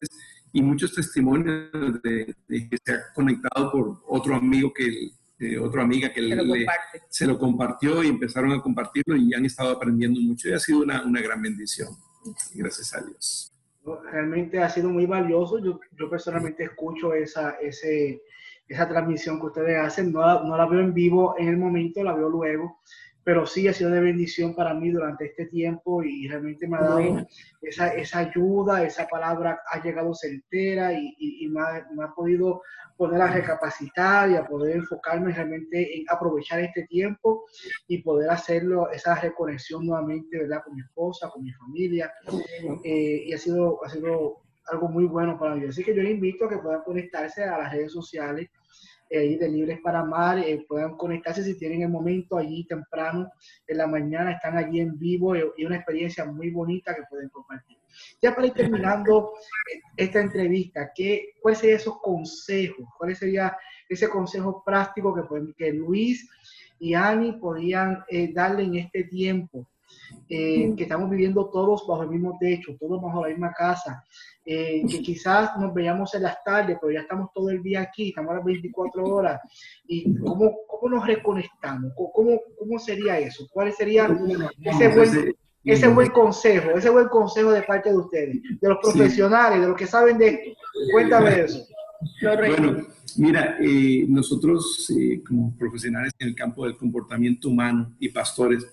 y 0.51 0.61
muchos 0.61 0.93
testimonios 0.93 2.01
de, 2.03 2.35
que 2.47 2.77
se 2.83 2.93
ha 2.93 3.13
conectado 3.13 3.71
por 3.71 4.01
otro 4.07 4.35
amigo 4.35 4.73
que 4.73 5.11
otra 5.61 5.83
amiga 5.83 6.11
que 6.11 6.21
le, 6.21 6.65
se 7.07 7.25
lo 7.25 7.39
compartió 7.39 8.03
y 8.03 8.07
empezaron 8.07 8.51
a 8.51 8.61
compartirlo 8.61 9.15
y 9.15 9.33
han 9.33 9.45
estado 9.45 9.69
aprendiendo 9.71 10.19
mucho 10.19 10.49
y 10.49 10.53
ha 10.53 10.59
sido 10.59 10.81
una, 10.81 11.01
una 11.03 11.21
gran 11.21 11.41
bendición. 11.41 11.89
Gracias 12.53 12.93
a 12.93 13.01
Dios. 13.01 13.53
Realmente 14.11 14.59
ha 14.59 14.69
sido 14.69 14.89
muy 14.89 15.05
valioso. 15.05 15.59
Yo, 15.59 15.79
yo 15.97 16.09
personalmente 16.09 16.65
escucho 16.65 17.13
esa, 17.13 17.51
ese, 17.61 18.21
esa 18.67 18.87
transmisión 18.87 19.39
que 19.39 19.47
ustedes 19.47 19.77
hacen. 19.79 20.11
No 20.11 20.43
no 20.43 20.57
la, 20.57 20.65
veo 20.65 20.79
en 20.79 20.93
vivo 20.93 21.35
en 21.37 21.47
el 21.47 21.57
momento, 21.57 22.03
la 22.03 22.13
veo 22.13 22.29
luego. 22.29 22.81
Pero 23.23 23.45
sí 23.45 23.67
ha 23.67 23.73
sido 23.73 23.91
de 23.91 23.99
bendición 23.99 24.55
para 24.55 24.73
mí 24.73 24.89
durante 24.89 25.25
este 25.25 25.45
tiempo 25.45 26.03
y 26.03 26.27
realmente 26.27 26.67
me 26.67 26.77
ha 26.77 26.81
dado 26.81 27.27
esa, 27.61 27.89
esa, 27.89 28.19
ayuda, 28.19 28.83
esa 28.83 29.07
palabra 29.07 29.59
ha 29.71 29.81
llegado 29.81 30.13
certera 30.15 30.93
y, 30.93 31.15
y, 31.17 31.47
me, 31.47 31.61
ha, 31.61 31.87
me, 31.93 32.03
ha, 32.03 32.13
podido 32.13 32.61
poner 32.97 33.21
a 33.21 33.31
recapacitar 33.31 34.29
y 34.29 34.35
a 34.35 34.45
poder 34.45 34.77
enfocarme 34.77 35.33
realmente 35.33 35.97
en 35.97 36.05
aprovechar 36.09 36.59
este 36.61 36.83
tiempo 36.87 37.45
y 37.87 38.01
poder 38.01 38.29
hacerlo, 38.29 38.89
esa 38.91 39.15
reconexión 39.15 39.85
nuevamente, 39.85 40.37
¿verdad? 40.37 40.63
Con 40.63 40.75
mi 40.75 40.81
esposa, 40.81 41.29
con 41.29 41.43
mi 41.43 41.51
familia. 41.53 42.11
Eh, 42.83 43.23
y 43.25 43.33
ha 43.33 43.37
sido, 43.37 43.83
ha 43.85 43.89
sido 43.89 44.41
algo 44.71 44.87
muy 44.87 45.05
bueno 45.05 45.37
para 45.37 45.55
mí. 45.55 45.65
Así 45.67 45.83
que 45.83 45.95
yo 45.95 46.01
les 46.01 46.11
invito 46.11 46.45
a 46.45 46.49
que 46.49 46.57
puedan 46.57 46.83
conectarse 46.83 47.43
a 47.43 47.57
las 47.57 47.71
redes 47.71 47.91
sociales 47.91 48.49
eh, 49.09 49.37
de 49.37 49.49
Libres 49.49 49.79
para 49.81 49.99
Amar, 49.99 50.39
eh, 50.39 50.65
puedan 50.67 50.95
conectarse 50.95 51.43
si 51.43 51.57
tienen 51.57 51.81
el 51.81 51.89
momento 51.89 52.37
allí 52.37 52.65
temprano 52.65 53.31
en 53.65 53.77
la 53.77 53.87
mañana, 53.87 54.33
están 54.33 54.57
allí 54.57 54.79
en 54.79 54.99
vivo 54.99 55.35
eh, 55.35 55.51
y 55.57 55.65
una 55.65 55.77
experiencia 55.77 56.25
muy 56.25 56.51
bonita 56.51 56.93
que 56.95 57.03
pueden 57.09 57.29
compartir. 57.29 57.77
Ya 58.21 58.35
para 58.35 58.47
ir 58.47 58.53
terminando 58.53 59.33
eh, 59.73 59.81
esta 59.97 60.19
entrevista, 60.19 60.91
¿qué, 60.93 61.33
¿cuáles 61.41 61.59
serían 61.59 61.79
esos 61.79 61.99
consejos? 62.01 62.87
¿Cuál 62.97 63.15
sería 63.15 63.57
ese 63.87 64.07
consejo 64.09 64.63
práctico 64.63 65.15
que, 65.15 65.53
que 65.57 65.73
Luis 65.73 66.29
y 66.77 66.93
Ani 66.93 67.33
podían 67.33 68.03
darle 68.33 68.63
en 68.63 68.75
este 68.75 69.05
tiempo? 69.05 69.67
Eh, 70.27 70.73
que 70.77 70.83
estamos 70.83 71.09
viviendo 71.09 71.49
todos 71.49 71.85
bajo 71.87 72.03
el 72.03 72.09
mismo 72.09 72.37
techo, 72.39 72.75
todos 72.79 73.01
bajo 73.01 73.23
la 73.23 73.29
misma 73.29 73.51
casa, 73.53 74.03
eh, 74.45 74.83
que 74.89 75.01
quizás 75.01 75.57
nos 75.57 75.73
veíamos 75.73 76.13
en 76.13 76.23
las 76.23 76.43
tardes, 76.43 76.77
pero 76.79 76.93
ya 76.93 77.01
estamos 77.01 77.29
todo 77.33 77.49
el 77.49 77.63
día 77.63 77.81
aquí, 77.81 78.09
estamos 78.09 78.31
a 78.31 78.35
las 78.35 78.45
24 78.45 79.03
horas, 79.03 79.41
y 79.87 80.15
cómo, 80.19 80.51
cómo 80.67 80.95
nos 80.95 81.07
reconectamos, 81.07 81.93
¿Cómo, 81.95 82.39
cómo 82.57 82.79
sería 82.79 83.17
eso, 83.17 83.47
cuál 83.51 83.73
sería 83.73 84.07
ese 84.63 84.89
buen, 84.89 85.35
ese 85.63 85.87
buen 85.87 86.09
consejo, 86.09 86.71
ese 86.71 86.89
buen 86.89 87.07
consejo 87.07 87.51
de 87.51 87.63
parte 87.63 87.89
de 87.89 87.97
ustedes, 87.97 88.41
de 88.61 88.69
los 88.69 88.77
profesionales, 88.81 89.61
de 89.61 89.67
los 89.67 89.75
que 89.75 89.87
saben 89.87 90.17
de 90.17 90.27
esto. 90.27 90.51
Cuéntame 90.91 91.41
eso. 91.41 91.67
Bueno, 92.21 92.87
mira, 93.17 93.57
eh, 93.59 94.05
nosotros 94.07 94.89
eh, 94.97 95.21
como 95.27 95.55
profesionales 95.57 96.11
en 96.19 96.29
el 96.29 96.35
campo 96.35 96.65
del 96.65 96.77
comportamiento 96.77 97.49
humano 97.49 97.95
y 97.99 98.09
pastores, 98.09 98.65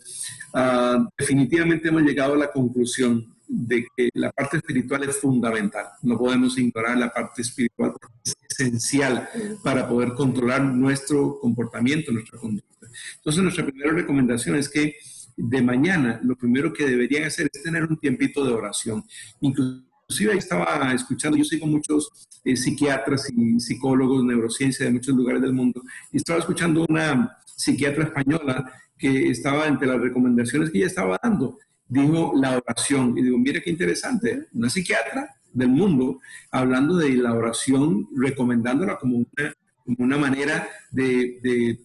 uh, 0.55 1.07
definitivamente 1.17 1.89
hemos 1.89 2.03
llegado 2.03 2.35
a 2.35 2.39
la 2.39 2.51
conclusión 2.51 3.35
de 3.49 3.87
que 3.97 4.09
la 4.15 4.33
parte 4.33 4.57
espiritual 4.57 5.05
es 5.05 5.19
fundamental. 5.19 5.87
No 6.03 6.19
podemos 6.19 6.59
ignorar 6.59 6.99
la 6.99 7.13
parte 7.13 7.43
espiritual 7.43 7.93
es 8.25 8.37
esencial 8.51 9.29
para 9.63 9.89
poder 9.89 10.15
controlar 10.15 10.63
nuestro 10.65 11.39
comportamiento, 11.39 12.11
nuestra 12.11 12.39
conducta. 12.39 12.89
Entonces, 13.17 13.43
nuestra 13.43 13.65
primera 13.65 13.93
recomendación 13.93 14.57
es 14.57 14.69
que 14.69 14.97
de 15.37 15.63
mañana 15.63 16.19
lo 16.23 16.35
primero 16.37 16.73
que 16.73 16.87
deberían 16.87 17.25
hacer 17.25 17.49
es 17.53 17.63
tener 17.63 17.85
un 17.85 17.99
tiempito 17.99 18.45
de 18.45 18.53
oración. 18.53 19.05
Incluso 19.41 19.85
Inclusive 20.09 20.39
estaba 20.39 20.93
escuchando, 20.95 21.37
yo 21.37 21.43
sigo 21.43 21.67
muchos 21.67 22.29
eh, 22.45 22.57
psiquiatras 22.57 23.29
y 23.29 23.59
psicólogos, 23.59 24.23
neurociencia 24.23 24.87
de 24.87 24.93
muchos 24.93 25.17
lugares 25.17 25.43
del 25.43 25.53
mundo, 25.53 25.83
y 26.13 26.19
estaba 26.19 26.39
escuchando 26.39 26.87
una 26.89 27.37
psiquiatra 27.57 28.05
española 28.05 28.73
que 28.97 29.31
estaba 29.31 29.67
entre 29.67 29.89
las 29.89 30.01
recomendaciones 30.01 30.71
que 30.71 30.79
ella 30.79 30.87
estaba 30.87 31.19
dando. 31.21 31.59
Dijo 31.89 32.33
la 32.37 32.57
oración, 32.57 33.19
y 33.19 33.23
digo, 33.23 33.37
mira 33.37 33.61
qué 33.61 33.71
interesante, 33.71 34.47
una 34.53 34.71
psiquiatra 34.71 35.29
del 35.53 35.71
mundo 35.71 36.21
hablando 36.53 36.97
de 36.99 37.11
la 37.17 37.35
oración, 37.35 38.09
recomendándola 38.15 38.99
como 38.99 39.17
una, 39.17 39.55
como 39.85 39.97
una 39.99 40.19
manera 40.19 40.69
de 40.93 41.81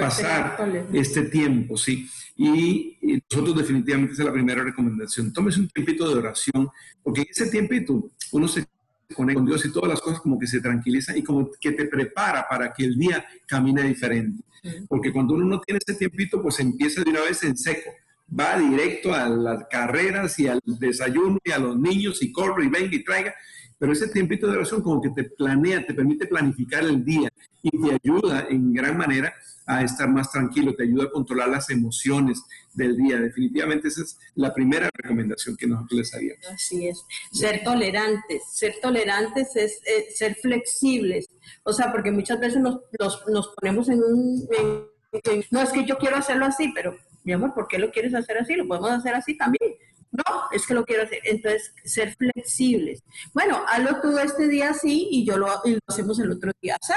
pasar 0.00 0.56
este 0.92 1.22
tiempo, 1.24 1.76
¿sí? 1.76 2.08
Y, 2.36 3.22
nosotros 3.30 3.56
definitivamente 3.56 4.14
esa 4.14 4.22
es 4.22 4.26
la 4.26 4.32
primera 4.32 4.62
recomendación. 4.62 5.32
Tómese 5.32 5.60
un 5.60 5.68
tiempito 5.68 6.08
de 6.08 6.18
oración, 6.18 6.68
porque 7.02 7.22
en 7.22 7.26
ese 7.30 7.46
tiempito 7.46 8.10
uno 8.32 8.48
se 8.48 8.66
conecta 9.14 9.38
con 9.38 9.46
Dios 9.46 9.64
y 9.64 9.72
todas 9.72 9.88
las 9.88 10.00
cosas 10.00 10.20
como 10.20 10.38
que 10.38 10.46
se 10.46 10.60
tranquilizan 10.60 11.16
y 11.16 11.22
como 11.22 11.50
que 11.60 11.72
te 11.72 11.86
prepara 11.86 12.46
para 12.48 12.72
que 12.72 12.84
el 12.84 12.96
día 12.96 13.24
camine 13.46 13.82
diferente. 13.82 14.42
Porque 14.88 15.12
cuando 15.12 15.34
uno 15.34 15.44
no 15.44 15.60
tiene 15.60 15.80
ese 15.84 15.96
tiempito, 15.96 16.42
pues 16.42 16.58
empieza 16.58 17.02
de 17.02 17.10
una 17.10 17.20
vez 17.20 17.42
en 17.44 17.56
seco. 17.56 17.90
Va 18.38 18.58
directo 18.58 19.12
a 19.12 19.28
las 19.28 19.66
carreras 19.70 20.38
y 20.38 20.48
al 20.48 20.60
desayuno 20.64 21.38
y 21.44 21.50
a 21.50 21.58
los 21.58 21.78
niños 21.78 22.22
y 22.22 22.32
corre 22.32 22.64
y 22.64 22.68
venga 22.68 22.96
y 22.96 23.04
traiga. 23.04 23.34
Pero 23.78 23.92
ese 23.92 24.08
tiempito 24.08 24.46
de 24.46 24.56
oración 24.56 24.82
como 24.82 25.00
que 25.00 25.10
te 25.10 25.24
planea, 25.24 25.84
te 25.84 25.94
permite 25.94 26.26
planificar 26.26 26.84
el 26.84 27.04
día 27.04 27.28
y 27.62 27.70
te 27.70 27.98
ayuda 28.02 28.46
en 28.48 28.72
gran 28.72 28.96
manera 28.96 29.34
a 29.66 29.82
estar 29.82 30.08
más 30.08 30.30
tranquilo, 30.30 30.74
te 30.74 30.84
ayuda 30.84 31.04
a 31.04 31.10
controlar 31.10 31.48
las 31.48 31.70
emociones 31.70 32.42
del 32.74 32.96
día. 32.96 33.18
Definitivamente 33.18 33.88
esa 33.88 34.02
es 34.02 34.18
la 34.34 34.52
primera 34.52 34.90
recomendación 34.94 35.56
que 35.56 35.66
nosotros 35.66 35.98
les 35.98 36.14
haríamos. 36.14 36.46
Así 36.46 36.88
es, 36.88 37.04
ser 37.32 37.62
tolerantes, 37.64 38.42
ser 38.52 38.74
tolerantes 38.82 39.56
es, 39.56 39.80
ser 40.16 40.36
flexibles, 40.36 41.26
o 41.62 41.72
sea, 41.72 41.90
porque 41.92 42.10
muchas 42.10 42.40
veces 42.40 42.60
nos, 42.60 42.80
nos, 43.28 43.54
ponemos 43.56 43.88
en 43.88 44.02
un... 44.02 44.46
no 45.50 45.60
es 45.60 45.70
que 45.70 45.84
yo 45.84 45.96
quiero 45.96 46.16
hacerlo 46.16 46.46
así, 46.46 46.70
pero 46.74 46.96
mi 47.24 47.32
amor, 47.32 47.54
¿por 47.54 47.66
qué 47.66 47.78
lo 47.78 47.90
quieres 47.90 48.14
hacer 48.14 48.38
así? 48.38 48.54
Lo 48.54 48.68
podemos 48.68 48.90
hacer 48.90 49.14
así 49.14 49.36
también. 49.36 49.72
No, 50.14 50.22
es 50.52 50.64
que 50.64 50.74
lo 50.74 50.84
quiero 50.84 51.02
hacer. 51.02 51.18
Entonces, 51.24 51.74
ser 51.84 52.14
flexibles. 52.14 53.02
Bueno, 53.32 53.60
hazlo 53.66 54.00
tú 54.00 54.16
este 54.16 54.46
día 54.46 54.70
así 54.70 55.08
y 55.10 55.26
yo 55.26 55.36
lo, 55.36 55.48
hacemos 55.88 56.20
el 56.20 56.30
otro 56.30 56.52
día 56.62 56.76
así, 56.80 56.92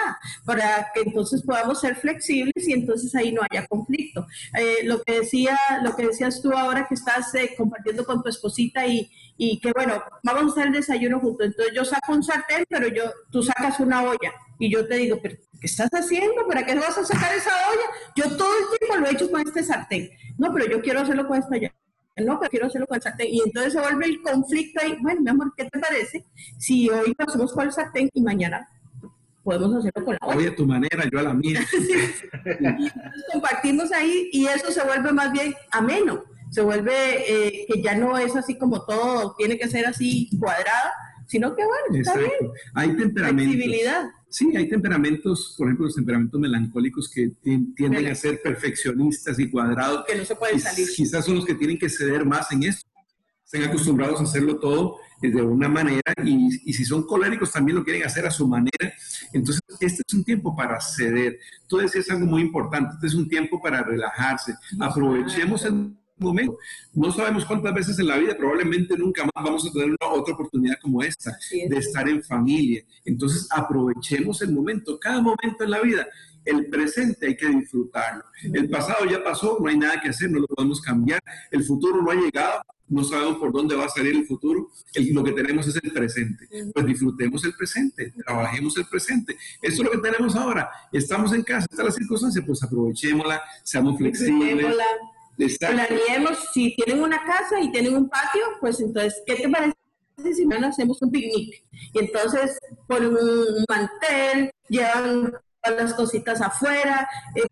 para 0.46 0.92
que 0.94 1.02
entonces 1.02 1.42
podamos 1.42 1.82
ser 1.82 1.96
flexibles 1.96 2.68
y 2.68 2.74
entonces 2.74 3.16
ahí 3.16 3.32
no 3.32 3.42
haya 3.50 3.66
conflicto. 3.66 4.28
Eh, 4.56 4.84
lo 4.84 5.02
que 5.02 5.22
decía, 5.22 5.58
lo 5.84 5.96
que 5.96 6.06
decías 6.06 6.44
tú 6.44 6.54
ahora 6.54 6.86
que 6.88 6.94
estás 6.94 7.34
eh, 7.34 7.56
compartiendo 7.58 8.06
con 8.06 8.22
tu 8.22 8.30
esposita 8.30 8.86
y, 8.86 9.10
y 9.36 9.60
que 9.62 9.72
bueno, 9.72 10.04
vamos 10.22 10.44
a 10.44 10.52
hacer 10.52 10.68
el 10.68 10.74
desayuno 10.74 11.20
juntos. 11.20 11.48
Entonces 11.48 11.74
yo 11.74 11.86
saco 11.86 12.14
un 12.14 12.24
sartén, 12.24 12.66
pero 12.70 12.88
yo, 12.88 13.06
tú 13.32 13.42
sacas 13.42 13.80
una 13.80 14.04
olla 14.04 14.32
y 14.60 14.72
yo 14.72 14.88
te 14.88 14.96
digo, 14.96 15.18
pero 15.24 15.38
¿qué 15.60 15.66
estás 15.66 15.90
haciendo? 15.90 16.48
¿Para 16.48 16.64
qué 16.64 16.76
vas 16.76 16.96
a 17.00 17.04
sacar 17.04 17.34
esa 17.34 17.50
olla? 17.50 17.88
Yo 18.16 18.38
todo 18.38 18.52
el 18.60 18.78
tiempo 18.78 18.98
lo 18.98 19.08
he 19.08 19.14
hecho 19.14 19.32
con 19.32 19.42
este 19.42 19.64
sartén. 19.64 20.12
No, 20.38 20.54
pero 20.54 20.68
yo 20.68 20.82
quiero 20.82 21.00
hacerlo 21.00 21.28
con 21.28 21.40
esta 21.40 21.56
olla 21.56 21.74
no, 22.26 22.40
prefiero 22.40 22.68
hacerlo 22.68 22.88
con 22.88 22.96
el 22.96 23.02
sartén. 23.02 23.28
Y 23.30 23.42
entonces 23.42 23.74
se 23.74 23.80
vuelve 23.80 24.06
el 24.06 24.22
conflicto 24.22 24.82
ahí, 24.82 24.96
bueno, 25.02 25.22
mi 25.22 25.30
amor, 25.30 25.54
¿qué 25.56 25.66
te 25.66 25.80
parece? 25.80 26.26
Si 26.58 26.90
hoy 26.90 27.16
lo 27.18 27.26
hacemos 27.26 27.54
con 27.54 27.66
el 27.66 27.72
sartén 27.72 28.10
y 28.14 28.22
mañana 28.22 28.68
podemos 29.48 29.76
hacerlo 29.78 30.04
con 30.04 30.18
la 30.20 30.28
olla. 30.28 30.38
Hoy 30.38 30.46
a 30.48 30.56
tu 30.56 30.66
manera, 30.66 31.04
yo 31.10 31.20
a 31.20 31.24
la 31.24 31.34
mía. 31.34 31.62
compartimos 33.32 33.92
ahí 33.94 34.30
y 34.34 34.46
eso 34.46 34.72
se 34.72 34.84
vuelve 34.84 35.14
más 35.14 35.32
bien 35.32 35.54
ameno. 35.72 36.24
Se 36.52 36.62
vuelve 36.62 36.94
eh, 36.94 37.66
que 37.66 37.82
ya 37.82 37.96
no 37.96 38.18
es 38.18 38.36
así 38.36 38.58
como 38.58 38.84
todo, 38.86 39.36
tiene 39.38 39.58
que 39.58 39.70
ser 39.70 39.86
así 39.86 40.30
cuadrado, 40.38 40.92
sino 41.28 41.56
que 41.56 41.64
bueno, 41.64 42.00
está 42.00 42.18
bien. 42.18 42.32
Hay 42.74 42.96
temperamentos. 42.96 43.54
Flexibilidad. 43.54 44.10
Sí, 44.30 44.56
hay 44.56 44.68
temperamentos, 44.68 45.56
por 45.58 45.68
ejemplo, 45.68 45.86
los 45.86 45.96
temperamentos 45.96 46.40
melancólicos 46.40 47.10
que 47.10 47.32
tienden 47.76 48.08
a 48.08 48.16
ser 48.16 48.42
perfeccionistas 48.42 49.38
y 49.40 49.50
cuadrados. 49.50 50.06
Que 50.06 50.16
no 50.16 50.26
se 50.26 50.36
pueden 50.36 50.60
salir. 50.60 50.88
Quizás 50.96 51.26
son 51.26 51.36
los 51.36 51.46
que 51.46 51.56
tienen 51.56 51.78
que 51.78 51.90
ceder 51.90 52.26
más 52.26 52.52
en 52.52 52.64
esto. 52.64 52.90
Están 53.46 53.64
acostumbrados 53.64 54.20
a 54.20 54.24
hacerlo 54.24 54.60
todo 54.60 54.98
de 55.22 55.42
una 55.42 55.68
manera 55.68 56.14
y, 56.24 56.70
y, 56.70 56.74
si 56.74 56.86
son 56.86 57.04
coléricos 57.04 57.52
también 57.52 57.78
lo 57.78 57.84
quieren 57.84 58.04
hacer 58.04 58.26
a 58.26 58.32
su 58.32 58.48
manera. 58.48 58.94
Entonces, 59.34 59.62
este 59.80 60.04
es 60.06 60.14
un 60.14 60.24
tiempo 60.24 60.56
para 60.56 60.80
ceder. 60.82 61.40
Tú 61.68 61.78
decías 61.78 62.10
algo 62.10 62.26
muy 62.26 62.42
importante, 62.42 62.96
este 62.96 63.08
es 63.08 63.14
un 63.16 63.28
tiempo 63.28 63.62
para 63.62 63.82
relajarse. 63.84 64.54
Aprovechemos 64.80 65.64
el 65.66 65.96
momento. 66.20 66.58
No 66.94 67.12
sabemos 67.12 67.46
cuántas 67.46 67.74
veces 67.74 68.00
en 68.00 68.08
la 68.08 68.18
vida, 68.18 68.36
probablemente 68.38 68.98
nunca 68.98 69.24
más 69.24 69.44
vamos 69.44 69.68
a 69.68 69.72
tener 69.72 69.90
una, 69.90 70.14
otra 70.14 70.34
oportunidad 70.34 70.76
como 70.82 71.02
esta, 71.02 71.38
de 71.52 71.78
estar 71.78 72.08
en 72.08 72.24
familia. 72.24 72.84
Entonces, 73.06 73.48
aprovechemos 73.52 74.42
el 74.42 74.54
momento, 74.54 75.00
cada 75.00 75.22
momento 75.22 75.64
en 75.64 75.72
la 75.72 75.82
vida. 75.82 76.08
El 76.46 76.68
presente 76.68 77.28
hay 77.28 77.36
que 77.36 77.48
disfrutarlo. 77.48 78.24
El 78.42 78.70
pasado 78.70 79.06
ya 79.06 79.22
pasó, 79.22 79.58
no 79.60 79.68
hay 79.68 79.78
nada 79.78 80.00
que 80.00 80.10
hacer, 80.10 80.32
no 80.32 80.40
lo 80.40 80.48
podemos 80.48 80.82
cambiar. 80.82 81.22
El 81.52 81.64
futuro 81.64 82.02
no 82.02 82.10
ha 82.10 82.16
llegado, 82.16 82.62
no 82.88 83.04
sabemos 83.04 83.38
por 83.38 83.52
dónde 83.52 83.76
va 83.76 83.86
a 83.86 83.90
salir 83.90 84.16
el 84.16 84.26
futuro. 84.26 84.72
lo 85.12 85.24
que 85.24 85.34
tenemos 85.34 85.68
es 85.68 85.76
el 85.84 85.92
presente. 85.92 86.48
Pues 86.74 86.86
disfrutemos 86.86 87.44
el 87.44 87.54
presente, 87.54 88.14
trabajemos 88.26 88.78
el 88.78 88.86
presente. 88.86 89.38
Eso 89.62 89.84
es 89.84 89.90
lo 89.90 89.92
que 89.92 90.10
tenemos 90.10 90.38
ahora. 90.38 90.70
Estamos 90.94 91.34
en 91.34 91.44
casa, 91.44 91.68
está 91.70 91.84
la 91.84 91.92
circunstancia, 91.92 92.42
pues 92.46 92.64
aprovechémosla, 92.64 93.42
seamos 93.64 93.98
flexibles 93.98 94.74
planeemos, 95.60 96.38
si 96.54 96.76
tienen 96.76 97.04
una 97.04 97.24
casa 97.24 97.60
y 97.62 97.72
tienen 97.72 97.96
un 97.96 98.10
patio, 98.10 98.42
pues 98.60 98.80
entonces, 98.80 99.22
¿qué 99.26 99.36
te 99.36 99.50
parece 99.50 99.76
si 100.36 100.46
mañana 100.46 100.70
hacemos 100.70 101.02
un 101.02 101.12
picnic? 101.12 101.64
Y 101.94 102.00
entonces 102.00 102.58
ponen 102.88 103.16
un 103.16 103.66
mantel, 103.70 104.52
llevan 104.68 105.34
las 105.64 105.94
cositas 105.94 106.42
afuera, 106.42 107.08
eh, 107.36 107.48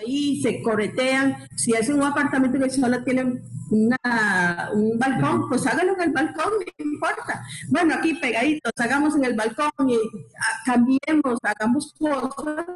ahí 0.00 0.40
se 0.40 0.62
corretean. 0.62 1.36
Si 1.56 1.72
es 1.72 1.88
un 1.88 2.02
apartamento 2.02 2.58
que 2.58 2.70
solo 2.70 3.02
tienen 3.04 3.42
una, 3.70 4.70
un 4.74 4.98
balcón, 4.98 5.48
pues 5.48 5.66
háganlo 5.66 5.94
en 5.94 6.02
el 6.02 6.12
balcón, 6.12 6.52
no 6.58 6.84
importa. 6.84 7.42
Bueno, 7.68 7.94
aquí 7.94 8.14
pegaditos, 8.14 8.72
hagamos 8.78 9.16
en 9.16 9.24
el 9.24 9.34
balcón 9.34 9.70
y 9.88 9.96
ah, 9.96 10.58
cambiemos, 10.64 11.38
hagamos 11.42 11.92
cosas 11.98 12.66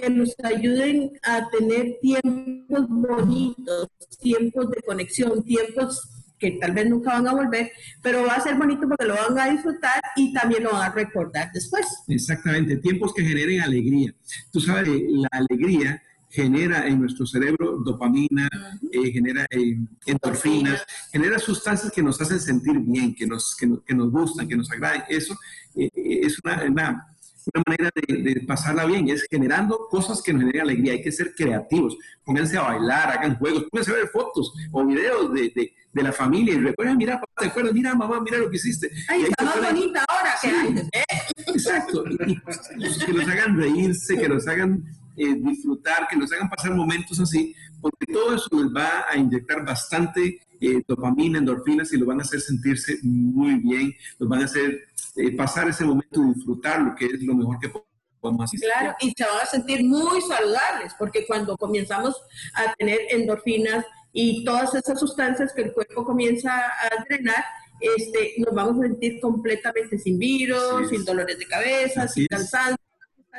que 0.00 0.10
nos 0.10 0.34
ayuden 0.42 1.12
a 1.22 1.48
tener 1.50 1.98
tiempos 2.00 2.88
bonitos, 2.88 3.88
tiempos 4.20 4.70
de 4.70 4.82
conexión, 4.82 5.44
tiempos 5.44 6.08
que 6.38 6.52
tal 6.60 6.72
vez 6.72 6.88
nunca 6.88 7.14
van 7.14 7.26
a 7.26 7.34
volver, 7.34 7.70
pero 8.02 8.24
va 8.24 8.34
a 8.34 8.40
ser 8.40 8.56
bonito 8.56 8.88
porque 8.88 9.06
lo 9.06 9.14
van 9.14 9.38
a 9.38 9.50
disfrutar 9.50 10.00
y 10.16 10.32
también 10.32 10.62
lo 10.64 10.72
van 10.72 10.90
a 10.90 10.94
recordar 10.94 11.50
después. 11.52 11.86
Exactamente, 12.06 12.76
tiempos 12.76 13.12
que 13.12 13.24
generen 13.24 13.60
alegría. 13.60 14.14
Tú 14.52 14.60
sabes, 14.60 14.88
la 15.08 15.28
alegría 15.32 16.00
genera 16.30 16.86
en 16.86 17.00
nuestro 17.00 17.26
cerebro 17.26 17.78
dopamina, 17.84 18.48
eh, 18.92 19.10
genera 19.10 19.46
eh, 19.50 19.78
endorfinas, 20.06 20.84
genera 21.10 21.38
sustancias 21.38 21.90
que 21.90 22.02
nos 22.02 22.20
hacen 22.20 22.38
sentir 22.38 22.78
bien, 22.80 23.14
que 23.14 23.26
nos, 23.26 23.56
que, 23.56 23.94
nos 23.94 24.10
gustan, 24.10 24.46
que 24.46 24.56
nos 24.56 24.70
agradan. 24.70 25.04
Eso 25.08 25.36
eh, 25.74 25.90
es 25.94 26.38
una, 26.44 26.62
una, 26.64 27.06
manera 27.66 27.90
de, 27.94 28.44
pasarla 28.46 28.84
bien, 28.84 29.08
es 29.08 29.26
generando 29.30 29.86
cosas 29.90 30.22
que 30.22 30.32
nos 30.32 30.40
generen 30.42 30.62
alegría. 30.62 30.92
Hay 30.92 31.02
que 31.02 31.12
ser 31.12 31.34
creativos, 31.34 31.96
pónganse 32.24 32.56
a 32.56 32.62
bailar, 32.62 33.10
hagan 33.10 33.36
juegos, 33.38 33.64
pónganse 33.70 33.92
a 33.92 33.94
ver 33.94 34.08
fotos 34.08 34.52
o 34.72 34.84
videos 34.84 35.32
de, 35.32 35.52
de, 35.54 35.72
de 35.92 36.02
la 36.02 36.12
familia 36.12 36.54
y 36.54 36.58
recuerden, 36.58 36.96
mira, 36.96 37.14
papá, 37.14 37.32
te 37.42 37.46
acuerdas, 37.46 37.74
mira, 37.74 37.94
mamá, 37.94 38.20
mira 38.20 38.38
lo 38.38 38.50
que 38.50 38.56
hiciste. 38.56 38.90
Ay, 39.08 39.22
está 39.22 39.44
más 39.44 39.62
bonita 39.62 40.04
ahora 40.08 40.34
que 40.40 40.48
antes. 40.48 40.88
Exacto, 41.46 42.04
que 42.04 43.12
nos 43.12 43.28
hagan 43.28 43.56
reírse, 43.56 44.16
que 44.16 44.28
nos 44.28 44.46
hagan 44.46 44.84
eh, 45.18 45.34
disfrutar, 45.34 46.06
que 46.08 46.16
nos 46.16 46.32
hagan 46.32 46.48
pasar 46.48 46.72
momentos 46.72 47.18
así, 47.18 47.54
porque 47.80 48.12
todo 48.12 48.36
eso 48.36 48.48
les 48.52 48.72
va 48.72 49.04
a 49.10 49.16
inyectar 49.16 49.64
bastante 49.64 50.40
eh, 50.60 50.82
dopamina, 50.86 51.38
endorfinas 51.38 51.92
y 51.92 51.96
lo 51.96 52.06
van 52.06 52.20
a 52.20 52.22
hacer 52.22 52.40
sentirse 52.40 52.98
muy 53.02 53.56
bien, 53.56 53.92
los 54.18 54.28
van 54.28 54.42
a 54.42 54.44
hacer 54.44 54.88
eh, 55.16 55.36
pasar 55.36 55.68
ese 55.68 55.84
momento 55.84 56.22
y 56.22 56.34
disfrutar 56.34 56.80
lo 56.80 56.94
que 56.94 57.06
es 57.06 57.22
lo 57.22 57.34
mejor 57.34 57.58
que 57.58 57.72
podemos 58.20 58.44
hacer. 58.44 58.60
Claro, 58.60 58.94
y 59.00 59.12
se 59.16 59.24
van 59.24 59.40
a 59.42 59.46
sentir 59.46 59.84
muy 59.84 60.20
saludables, 60.20 60.94
porque 60.98 61.26
cuando 61.26 61.56
comenzamos 61.56 62.16
a 62.54 62.74
tener 62.74 63.00
endorfinas 63.10 63.84
y 64.12 64.44
todas 64.44 64.74
esas 64.74 64.98
sustancias 65.00 65.52
que 65.52 65.62
el 65.62 65.72
cuerpo 65.72 66.04
comienza 66.04 66.52
a 66.56 67.04
drenar, 67.08 67.44
este, 67.80 68.34
nos 68.38 68.54
vamos 68.54 68.78
a 68.78 68.88
sentir 68.88 69.20
completamente 69.20 69.98
sin 69.98 70.18
virus, 70.18 70.88
sin 70.90 71.04
dolores 71.04 71.38
de 71.38 71.46
cabeza, 71.46 72.08
sin 72.08 72.26
cansancio 72.26 72.87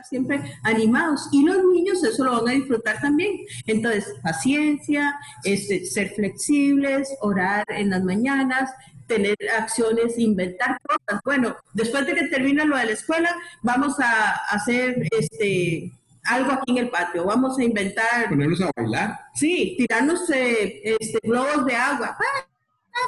siempre 0.04 0.42
animados 0.64 1.30
y 1.32 1.44
los 1.44 1.58
niños 1.66 2.04
eso 2.04 2.24
lo 2.24 2.42
van 2.42 2.50
a 2.50 2.52
disfrutar 2.54 3.00
también. 3.02 3.42
Entonces, 3.66 4.14
paciencia, 4.24 5.16
este, 5.44 5.86
ser 5.86 6.10
flexibles, 6.10 7.10
orar 7.22 7.66
en 7.70 7.90
las 7.90 8.04
mañanas, 8.04 8.72
tener 9.08 9.36
acciones, 9.58 10.18
inventar 10.18 10.78
cosas. 10.84 11.22
Bueno, 11.26 11.56
después 11.74 12.06
de 12.06 12.14
que 12.14 12.28
termine 12.28 12.66
lo 12.66 12.78
de 12.78 12.86
la 12.86 12.92
escuela, 12.92 13.36
vamos 13.64 14.00
a 14.00 14.36
hacer 14.52 15.04
este 15.12 15.92
algo 16.26 16.52
aquí 16.52 16.72
en 16.72 16.78
el 16.78 16.90
patio, 16.90 17.26
vamos 17.26 17.58
a 17.58 17.64
inventar... 17.64 18.30
Ponernos 18.30 18.62
a 18.62 18.70
bailar. 18.76 19.20
Sí, 19.34 19.76
tirarnos 19.78 20.30
eh, 20.30 20.96
este, 21.00 21.20
globos 21.24 21.66
de 21.66 21.76
agua. 21.76 22.18
¡Ah! 22.20 22.49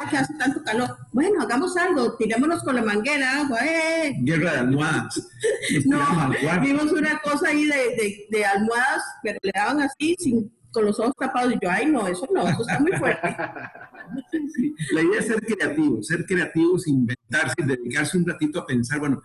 Que 0.09 0.17
hace 0.17 0.33
tanto 0.35 0.63
calor. 0.63 0.97
Bueno, 1.11 1.41
hagamos 1.41 1.75
algo, 1.77 2.15
tirémonos 2.17 2.63
con 2.63 2.75
la 2.75 2.81
manguera, 2.81 3.41
agua, 3.41 3.59
eh. 3.65 4.15
Guerra 4.21 4.53
de 4.53 4.59
almohadas. 4.59 5.29
no, 5.85 5.99
vimos 6.61 6.91
una 6.91 7.19
cosa 7.19 7.49
ahí 7.49 7.65
de, 7.65 8.27
de, 8.29 8.45
almohadas, 8.45 9.03
pero 9.23 9.39
le 9.41 9.51
daban 9.53 9.81
así, 9.81 10.15
sin, 10.19 10.51
con 10.71 10.85
los 10.85 10.99
ojos 10.99 11.13
tapados, 11.19 11.53
y 11.53 11.59
yo, 11.61 11.69
ay, 11.69 11.85
no, 11.85 12.07
eso 12.07 12.27
no, 12.33 12.47
eso 12.47 12.61
está 12.61 12.79
muy 12.79 12.91
fuerte. 12.93 13.27
La 14.91 15.01
idea 15.01 15.19
es 15.19 15.27
ser 15.27 15.41
creativos, 15.41 16.07
ser 16.07 16.25
creativos, 16.25 16.87
inventarse, 16.87 17.55
dedicarse 17.65 18.17
un 18.17 18.25
ratito 18.25 18.59
a 18.59 18.65
pensar, 18.65 18.99
bueno, 18.99 19.21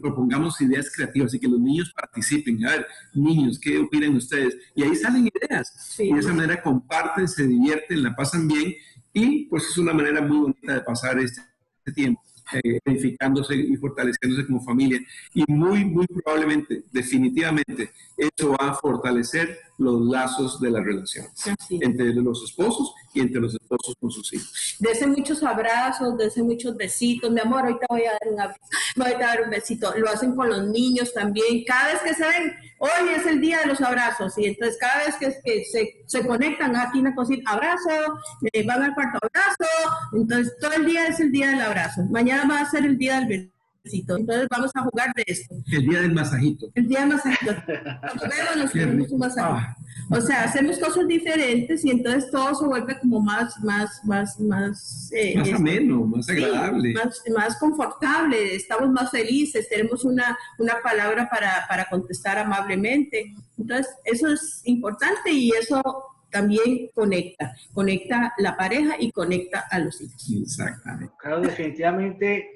propongamos 0.00 0.58
ideas 0.60 0.90
creativas 0.94 1.34
y 1.34 1.38
que 1.38 1.48
los 1.48 1.60
niños 1.60 1.92
participen. 1.94 2.64
A 2.66 2.70
ver, 2.70 2.86
niños, 3.14 3.58
¿qué 3.58 3.78
opinan 3.78 4.16
ustedes? 4.16 4.56
Y 4.74 4.84
ahí 4.84 4.96
salen 4.96 5.28
ideas. 5.28 5.96
y 5.98 6.12
de 6.12 6.20
esa 6.20 6.32
manera 6.32 6.62
comparten, 6.62 7.28
se 7.28 7.46
divierten, 7.46 8.02
la 8.02 8.14
pasan 8.14 8.48
bien 8.48 8.74
y 9.16 9.46
pues 9.46 9.64
es 9.70 9.78
una 9.78 9.94
manera 9.94 10.20
muy 10.20 10.36
bonita 10.36 10.74
de 10.74 10.80
pasar 10.82 11.18
este, 11.18 11.40
este 11.78 11.92
tiempo, 11.92 12.20
eh, 12.52 12.78
edificándose 12.84 13.56
y 13.56 13.74
fortaleciéndose 13.76 14.46
como 14.46 14.62
familia. 14.62 15.00
Y 15.32 15.42
muy, 15.50 15.86
muy 15.86 16.06
probablemente, 16.06 16.84
definitivamente, 16.92 17.92
eso 18.14 18.50
va 18.50 18.72
a 18.72 18.74
fortalecer 18.74 19.58
los 19.78 20.02
lazos 20.02 20.60
de 20.60 20.70
la 20.70 20.82
relación 20.82 21.24
entre 21.70 22.12
los 22.12 22.44
esposos 22.44 22.92
y 23.16 23.20
entre 23.20 23.40
los 23.40 23.54
esposos 23.54 23.94
con 23.98 24.10
sus 24.10 24.32
hijos. 24.34 24.76
Dese 24.78 25.06
muchos 25.06 25.42
abrazos, 25.42 26.16
dese 26.18 26.42
muchos 26.42 26.76
besitos. 26.76 27.30
Mi 27.30 27.40
amor, 27.40 27.62
ahorita 27.62 27.86
voy 27.88 28.04
a 28.04 28.12
dar 28.12 28.32
un 28.32 28.40
abrazo, 28.40 28.60
voy 28.94 29.12
a 29.12 29.18
dar 29.18 29.42
un 29.42 29.50
besito. 29.50 29.92
Lo 29.96 30.08
hacen 30.08 30.36
con 30.36 30.48
los 30.48 30.66
niños 30.68 31.12
también. 31.14 31.64
Cada 31.66 31.92
vez 31.92 32.02
que 32.02 32.14
se 32.14 32.22
ven, 32.22 32.54
hoy 32.78 33.08
es 33.16 33.26
el 33.26 33.40
día 33.40 33.60
de 33.60 33.66
los 33.66 33.80
abrazos. 33.80 34.36
Y 34.36 34.46
entonces 34.46 34.76
cada 34.78 35.06
vez 35.06 35.16
que, 35.16 35.64
se, 35.64 36.04
se, 36.04 36.26
conectan 36.26 36.76
aquí 36.76 36.98
en 36.98 37.04
la 37.04 37.14
cocina, 37.14 37.42
abrazo, 37.50 38.18
eh, 38.52 38.66
van 38.66 38.82
al 38.82 38.94
cuarto, 38.94 39.18
abrazo. 39.22 39.98
Entonces 40.12 40.54
todo 40.60 40.72
el 40.72 40.84
día 40.84 41.06
es 41.06 41.18
el 41.20 41.32
día 41.32 41.48
del 41.48 41.62
abrazo. 41.62 42.02
Mañana 42.10 42.46
va 42.48 42.60
a 42.60 42.70
ser 42.70 42.84
el 42.84 42.98
día 42.98 43.16
del 43.20 43.28
besito 43.28 43.55
entonces 43.92 44.46
vamos 44.50 44.70
a 44.74 44.82
jugar 44.82 45.12
de 45.14 45.24
esto. 45.26 45.54
El 45.70 45.86
día 45.86 46.00
del 46.00 46.12
masajito. 46.12 46.70
El 46.74 46.88
día 46.88 47.00
del 47.00 47.08
masajito. 47.10 47.52
nos 48.56 48.74
un 49.12 49.18
masajito. 49.18 49.54
Ah. 49.54 49.76
O 50.10 50.20
sea, 50.20 50.44
hacemos 50.44 50.78
cosas 50.78 51.06
diferentes 51.08 51.84
y 51.84 51.90
entonces 51.90 52.30
todo 52.30 52.54
se 52.54 52.66
vuelve 52.66 52.98
como 53.00 53.20
más, 53.20 53.58
más, 53.62 54.00
más, 54.04 54.38
más... 54.40 55.10
Eh, 55.12 55.36
más 55.36 55.48
este, 55.48 55.56
ameno, 55.56 56.06
más 56.06 56.28
agradable. 56.28 56.92
más, 56.94 57.22
más, 57.34 57.58
confortable, 57.58 58.54
estamos 58.54 58.90
más 58.90 59.10
felices, 59.10 59.68
tenemos 59.68 60.04
una, 60.04 60.36
una 60.58 60.74
palabra 60.82 61.28
para, 61.28 61.64
para 61.68 61.86
contestar 61.86 62.38
amablemente. 62.38 63.34
Entonces, 63.58 63.88
eso 64.04 64.28
es 64.28 64.60
importante 64.64 65.32
y 65.32 65.50
eso 65.50 65.82
también 66.30 66.90
conecta, 66.94 67.56
conecta 67.72 68.34
la 68.38 68.56
pareja 68.56 68.96
y 68.98 69.10
conecta 69.10 69.64
a 69.70 69.78
los 69.78 70.00
hijos. 70.00 70.30
Exactamente. 70.42 71.14
Claro, 71.18 71.40
definitivamente 71.40 72.50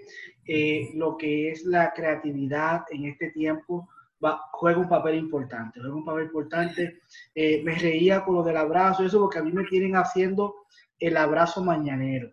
eh, 0.53 0.91
lo 0.95 1.17
que 1.17 1.53
es 1.53 1.65
la 1.65 1.93
creatividad 1.93 2.83
en 2.91 3.05
este 3.05 3.31
tiempo 3.31 3.89
va, 4.23 4.41
juega 4.51 4.81
un 4.81 4.89
papel 4.89 5.15
importante, 5.15 5.79
juega 5.79 5.95
un 5.95 6.05
papel 6.05 6.25
importante. 6.25 7.03
Eh, 7.37 7.63
me 7.63 7.77
reía 7.77 8.25
con 8.25 8.35
lo 8.35 8.43
del 8.43 8.57
abrazo, 8.57 9.05
eso 9.05 9.21
porque 9.21 9.39
a 9.39 9.45
mí 9.45 9.53
me 9.53 9.63
tienen 9.67 9.95
haciendo 9.95 10.57
el 10.99 11.17
abrazo 11.17 11.63
mañanero. 11.63 12.33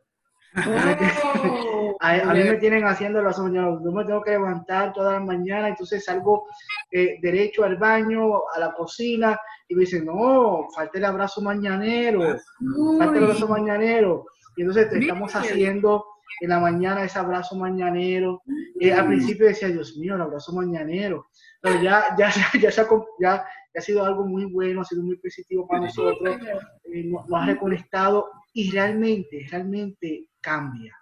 Oh. 0.55 1.95
a, 1.99 2.33
mí 2.33 2.43
me 2.43 2.55
tienen 2.55 2.85
haciendo 2.85 3.19
el 3.19 3.25
abrazo 3.25 3.43
mañanero. 3.43 3.83
Yo 3.85 3.91
me 3.91 4.03
tengo 4.03 4.23
que 4.23 4.31
levantar 4.31 4.93
todas 4.93 5.13
las 5.13 5.23
mañanas, 5.23 5.69
entonces 5.69 6.03
salgo 6.03 6.47
eh, 6.89 7.19
derecho 7.21 7.65
al 7.65 7.77
baño, 7.77 8.47
a 8.51 8.59
la 8.59 8.73
cocina, 8.73 9.39
y 9.67 9.75
me 9.75 9.81
dicen, 9.81 10.05
no, 10.05 10.67
falta 10.73 10.97
el 10.97 11.05
abrazo 11.05 11.39
mañanero, 11.43 12.35
falta 12.97 13.15
el 13.15 13.25
abrazo 13.25 13.47
mañanero. 13.47 14.25
Y 14.55 14.61
entonces 14.61 14.91
estamos 14.91 15.35
haciendo 15.35 16.03
en 16.39 16.49
la 16.49 16.59
mañana 16.59 17.03
ese 17.03 17.19
abrazo 17.19 17.55
mañanero. 17.55 18.41
Eh, 18.79 18.93
al 18.93 19.07
principio 19.07 19.47
decía, 19.47 19.69
Dios 19.69 19.97
mío, 19.97 20.15
el 20.15 20.21
abrazo 20.21 20.53
mañanero. 20.53 21.27
Pero 21.61 21.81
ya, 21.81 22.15
ya, 22.17 22.29
ya, 22.61 22.69
ya, 22.69 22.87
ya, 23.19 23.45
ha 23.75 23.81
sido 23.81 24.03
algo 24.03 24.25
muy 24.25 24.45
bueno, 24.45 24.81
ha 24.81 24.85
sido 24.85 25.03
muy 25.03 25.17
positivo 25.17 25.67
para 25.67 25.81
nosotros, 25.81 26.37
eh, 26.93 27.03
nos, 27.05 27.25
ha 27.33 27.45
reconectado 27.45 28.29
y 28.53 28.71
realmente, 28.71 29.45
realmente 29.49 30.29
cambia. 30.41 30.95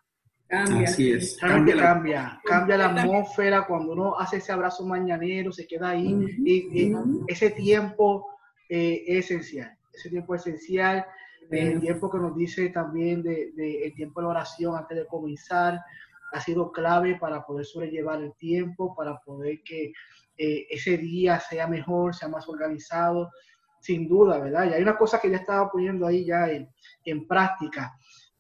Cambia. 0.47 0.87
Así 0.87 1.11
es. 1.11 1.41
Realmente 1.41 1.75
cambia, 1.77 2.39
cambia, 2.43 2.77
la 2.77 2.85
atmósfera 2.89 3.65
cuando 3.65 3.93
uno 3.93 4.19
hace 4.19 4.37
ese 4.37 4.51
abrazo 4.51 4.85
mañanero, 4.85 5.51
se 5.51 5.65
queda 5.65 5.89
ahí. 5.89 6.37
y, 6.45 6.93
ese 7.27 7.49
tiempo 7.51 8.27
eh, 8.69 9.03
es 9.07 9.31
esencial, 9.31 9.75
ese 9.93 10.09
tiempo 10.09 10.35
es 10.35 10.45
esencial 10.45 11.05
el 11.51 11.79
tiempo 11.79 12.09
que 12.09 12.17
nos 12.17 12.35
dice 12.35 12.69
también 12.69 13.21
de, 13.23 13.51
el 13.85 13.93
tiempo 13.93 14.21
de 14.21 14.27
oración 14.27 14.75
antes 14.75 14.97
de 14.97 15.07
comenzar 15.07 15.81
ha 16.31 16.41
sido 16.41 16.71
clave 16.71 17.15
para 17.15 17.45
poder 17.45 17.65
sobrellevar 17.65 18.21
el 18.21 18.33
tiempo, 18.33 18.93
para 18.95 19.19
poder 19.19 19.61
que 19.63 19.93
eh, 20.37 20.67
ese 20.69 20.97
día 20.97 21.39
sea 21.39 21.67
mejor, 21.67 22.13
sea 22.15 22.27
más 22.27 22.47
organizado, 22.49 23.31
sin 23.79 24.07
duda, 24.07 24.39
¿verdad? 24.39 24.69
Y 24.69 24.73
hay 24.73 24.81
una 24.81 24.97
cosa 24.97 25.19
que 25.19 25.29
ya 25.29 25.37
estaba 25.37 25.69
poniendo 25.69 26.07
ahí 26.07 26.25
ya 26.25 26.49
en, 26.49 26.67
en 27.05 27.27
práctica, 27.27 27.93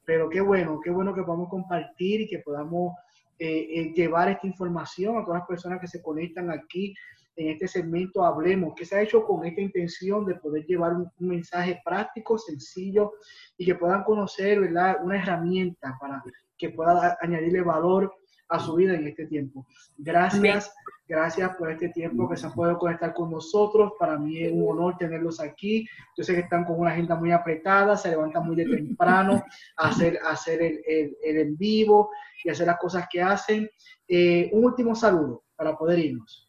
pero 0.03 0.29
qué 0.29 0.41
bueno, 0.41 0.79
qué 0.83 0.89
bueno 0.89 1.13
que 1.13 1.23
podamos 1.23 1.49
compartir 1.49 2.21
y 2.21 2.27
que 2.27 2.39
podamos 2.39 2.93
eh, 3.37 3.67
eh, 3.69 3.93
llevar 3.93 4.29
esta 4.29 4.47
información 4.47 5.17
a 5.17 5.25
todas 5.25 5.39
las 5.39 5.47
personas 5.47 5.81
que 5.81 5.87
se 5.87 6.01
conectan 6.01 6.49
aquí 6.51 6.95
en 7.35 7.49
este 7.49 7.67
segmento 7.67 8.25
Hablemos, 8.25 8.73
que 8.75 8.85
se 8.85 8.95
ha 8.95 9.01
hecho 9.01 9.23
con 9.25 9.45
esta 9.45 9.61
intención 9.61 10.25
de 10.25 10.35
poder 10.35 10.65
llevar 10.65 10.93
un, 10.93 11.11
mensaje 11.19 11.81
práctico, 11.83 12.37
sencillo 12.37 13.13
y 13.57 13.65
que 13.65 13.75
puedan 13.75 14.03
conocer 14.03 14.59
¿verdad? 14.59 14.97
una 15.03 15.17
herramienta 15.17 15.97
para 15.99 16.23
que 16.57 16.69
pueda 16.69 17.17
añadirle 17.21 17.61
valor 17.61 18.13
a 18.47 18.59
su 18.59 18.75
vida 18.75 18.93
en 18.93 19.07
este 19.07 19.25
tiempo. 19.25 19.65
Gracias, 19.97 20.73
gracias 21.07 21.55
por 21.57 21.71
este 21.71 21.89
tiempo 21.89 22.29
que 22.29 22.37
se 22.37 22.45
han 22.45 22.53
podido 22.53 22.77
conectar 22.77 23.13
con 23.13 23.31
nosotros. 23.31 23.93
Para 23.99 24.17
mí 24.17 24.43
es 24.43 24.51
un 24.51 24.69
honor 24.69 24.97
tenerlos 24.97 25.39
aquí. 25.39 25.87
Yo 26.15 26.23
sé 26.23 26.35
que 26.35 26.41
están 26.41 26.63
con 26.63 26.79
una 26.79 26.91
agenda 26.91 27.15
muy 27.15 27.31
apretada, 27.31 27.97
se 27.97 28.09
levantan 28.09 28.45
muy 28.45 28.55
de 28.55 28.65
temprano 28.65 29.43
a 29.77 29.89
hacer, 29.89 30.19
hacer 30.23 30.61
el, 30.61 30.81
el, 30.87 31.37
en 31.37 31.57
vivo 31.57 32.11
y 32.43 32.49
hacer 32.49 32.67
las 32.67 32.77
cosas 32.77 33.07
que 33.09 33.21
hacen. 33.21 33.69
Eh, 34.07 34.49
un 34.53 34.65
último 34.65 34.95
saludo 34.95 35.43
para 35.55 35.75
poder 35.75 35.99
irnos. 35.99 36.44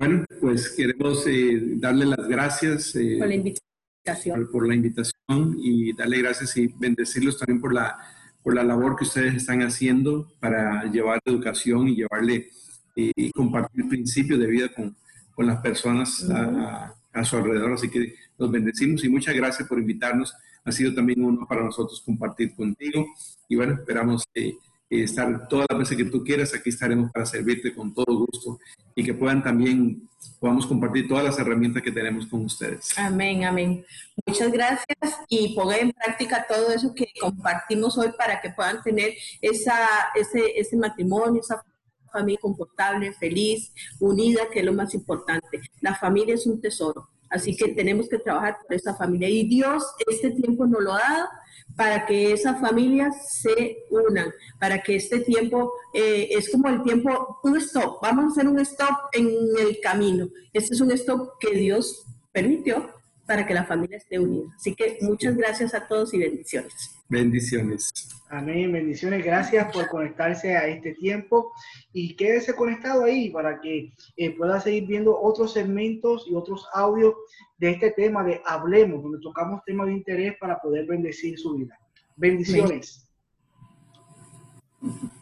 Bueno, 0.00 0.24
pues 0.40 0.70
queremos 0.70 1.26
eh, 1.26 1.60
darle 1.76 2.06
las 2.06 2.26
gracias 2.26 2.96
eh, 2.96 3.16
por 3.18 3.28
la 3.28 3.34
invitación. 3.34 4.48
Por, 4.50 4.66
la 4.66 4.74
invitación 4.74 5.58
y 5.58 5.92
darle 5.92 6.22
gracias 6.22 6.56
y 6.56 6.68
bendecirlos 6.68 7.38
también 7.38 7.60
por 7.60 7.74
la, 7.74 7.98
por 8.42 8.54
la 8.54 8.64
labor 8.64 8.96
que 8.96 9.04
ustedes 9.04 9.34
están 9.34 9.60
haciendo 9.60 10.32
para 10.40 10.84
llevar 10.84 11.20
educación 11.22 11.86
y 11.88 11.96
llevarle 11.96 12.48
eh, 12.96 13.12
y 13.14 13.30
compartir 13.32 13.90
principios 13.90 14.40
de 14.40 14.46
vida 14.46 14.68
con, 14.74 14.96
con 15.34 15.46
las 15.46 15.60
personas 15.60 16.26
a, 16.30 16.94
a, 17.12 17.24
su 17.26 17.36
alrededor. 17.36 17.74
Así 17.74 17.90
que 17.90 18.14
los 18.38 18.50
bendecimos 18.50 19.04
y 19.04 19.10
muchas 19.10 19.34
gracias 19.34 19.68
por 19.68 19.78
invitarnos. 19.78 20.32
Ha 20.64 20.72
sido 20.72 20.94
también 20.94 21.22
uno 21.22 21.46
para 21.46 21.62
nosotros 21.62 22.00
compartir 22.00 22.54
contigo 22.54 23.06
y 23.50 23.56
bueno, 23.56 23.74
esperamos 23.74 24.24
que 24.32 24.56
estar 24.90 25.46
todas 25.48 25.66
las 25.70 25.78
veces 25.78 25.96
que 25.96 26.04
tú 26.04 26.24
quieras, 26.24 26.52
aquí 26.52 26.70
estaremos 26.70 27.12
para 27.12 27.24
servirte 27.24 27.72
con 27.74 27.94
todo 27.94 28.26
gusto 28.26 28.58
y 28.94 29.04
que 29.04 29.14
puedan 29.14 29.42
también, 29.42 30.08
podamos 30.40 30.66
compartir 30.66 31.06
todas 31.06 31.24
las 31.24 31.38
herramientas 31.38 31.82
que 31.82 31.92
tenemos 31.92 32.26
con 32.26 32.44
ustedes. 32.44 32.98
Amén, 32.98 33.44
amén. 33.44 33.84
Muchas 34.26 34.50
gracias 34.50 34.98
y 35.28 35.54
poner 35.54 35.80
en 35.80 35.92
práctica 35.92 36.44
todo 36.48 36.70
eso 36.72 36.92
que 36.92 37.06
compartimos 37.20 37.96
hoy 37.98 38.10
para 38.18 38.40
que 38.40 38.50
puedan 38.50 38.82
tener 38.82 39.12
esa, 39.40 39.78
ese, 40.14 40.58
ese 40.58 40.76
matrimonio, 40.76 41.40
esa 41.40 41.64
familia 42.10 42.40
confortable, 42.42 43.12
feliz, 43.12 43.72
unida, 44.00 44.42
que 44.52 44.60
es 44.60 44.64
lo 44.64 44.72
más 44.72 44.92
importante. 44.94 45.60
La 45.80 45.94
familia 45.94 46.34
es 46.34 46.46
un 46.46 46.60
tesoro, 46.60 47.09
así 47.30 47.56
que 47.56 47.68
tenemos 47.68 48.08
que 48.08 48.18
trabajar 48.18 48.58
por 48.66 48.76
esa 48.76 48.94
familia 48.94 49.28
y 49.28 49.46
Dios 49.46 49.84
este 50.08 50.30
tiempo 50.32 50.66
nos 50.66 50.82
lo 50.82 50.92
ha 50.92 50.98
dado 50.98 51.28
para 51.76 52.04
que 52.04 52.32
esas 52.32 52.60
familias 52.60 53.32
se 53.40 53.84
unan, 53.90 54.30
para 54.58 54.82
que 54.82 54.96
este 54.96 55.20
tiempo 55.20 55.72
eh, 55.94 56.28
es 56.30 56.50
como 56.50 56.68
el 56.68 56.82
tiempo, 56.82 57.38
un 57.42 57.56
stop, 57.56 58.02
vamos 58.02 58.24
a 58.24 58.28
hacer 58.28 58.48
un 58.48 58.58
stop 58.60 59.08
en 59.12 59.28
el 59.58 59.80
camino. 59.80 60.28
Este 60.52 60.74
es 60.74 60.80
un 60.80 60.90
stop 60.92 61.38
que 61.38 61.52
Dios 61.52 62.04
permitió 62.32 62.90
para 63.26 63.46
que 63.46 63.54
la 63.54 63.64
familia 63.64 63.96
esté 63.96 64.18
unida. 64.18 64.52
Así 64.56 64.74
que 64.74 64.98
muchas 65.00 65.36
gracias 65.36 65.72
a 65.74 65.86
todos 65.86 66.12
y 66.12 66.18
bendiciones. 66.18 66.99
Bendiciones. 67.10 67.92
Amén, 68.28 68.70
bendiciones. 68.70 69.24
Gracias 69.24 69.72
por 69.72 69.88
conectarse 69.88 70.56
a 70.56 70.68
este 70.68 70.94
tiempo 70.94 71.52
y 71.92 72.14
quédese 72.14 72.54
conectado 72.54 73.02
ahí 73.02 73.30
para 73.30 73.60
que 73.60 73.92
eh, 74.16 74.36
pueda 74.36 74.60
seguir 74.60 74.86
viendo 74.86 75.20
otros 75.20 75.52
segmentos 75.52 76.26
y 76.28 76.36
otros 76.36 76.64
audios 76.72 77.14
de 77.58 77.72
este 77.72 77.90
tema 77.90 78.22
de 78.22 78.40
Hablemos, 78.46 79.02
donde 79.02 79.18
tocamos 79.20 79.60
temas 79.64 79.88
de 79.88 79.94
interés 79.94 80.36
para 80.38 80.60
poder 80.60 80.86
bendecir 80.86 81.36
su 81.36 81.56
vida. 81.56 81.76
Bendiciones. 82.14 83.10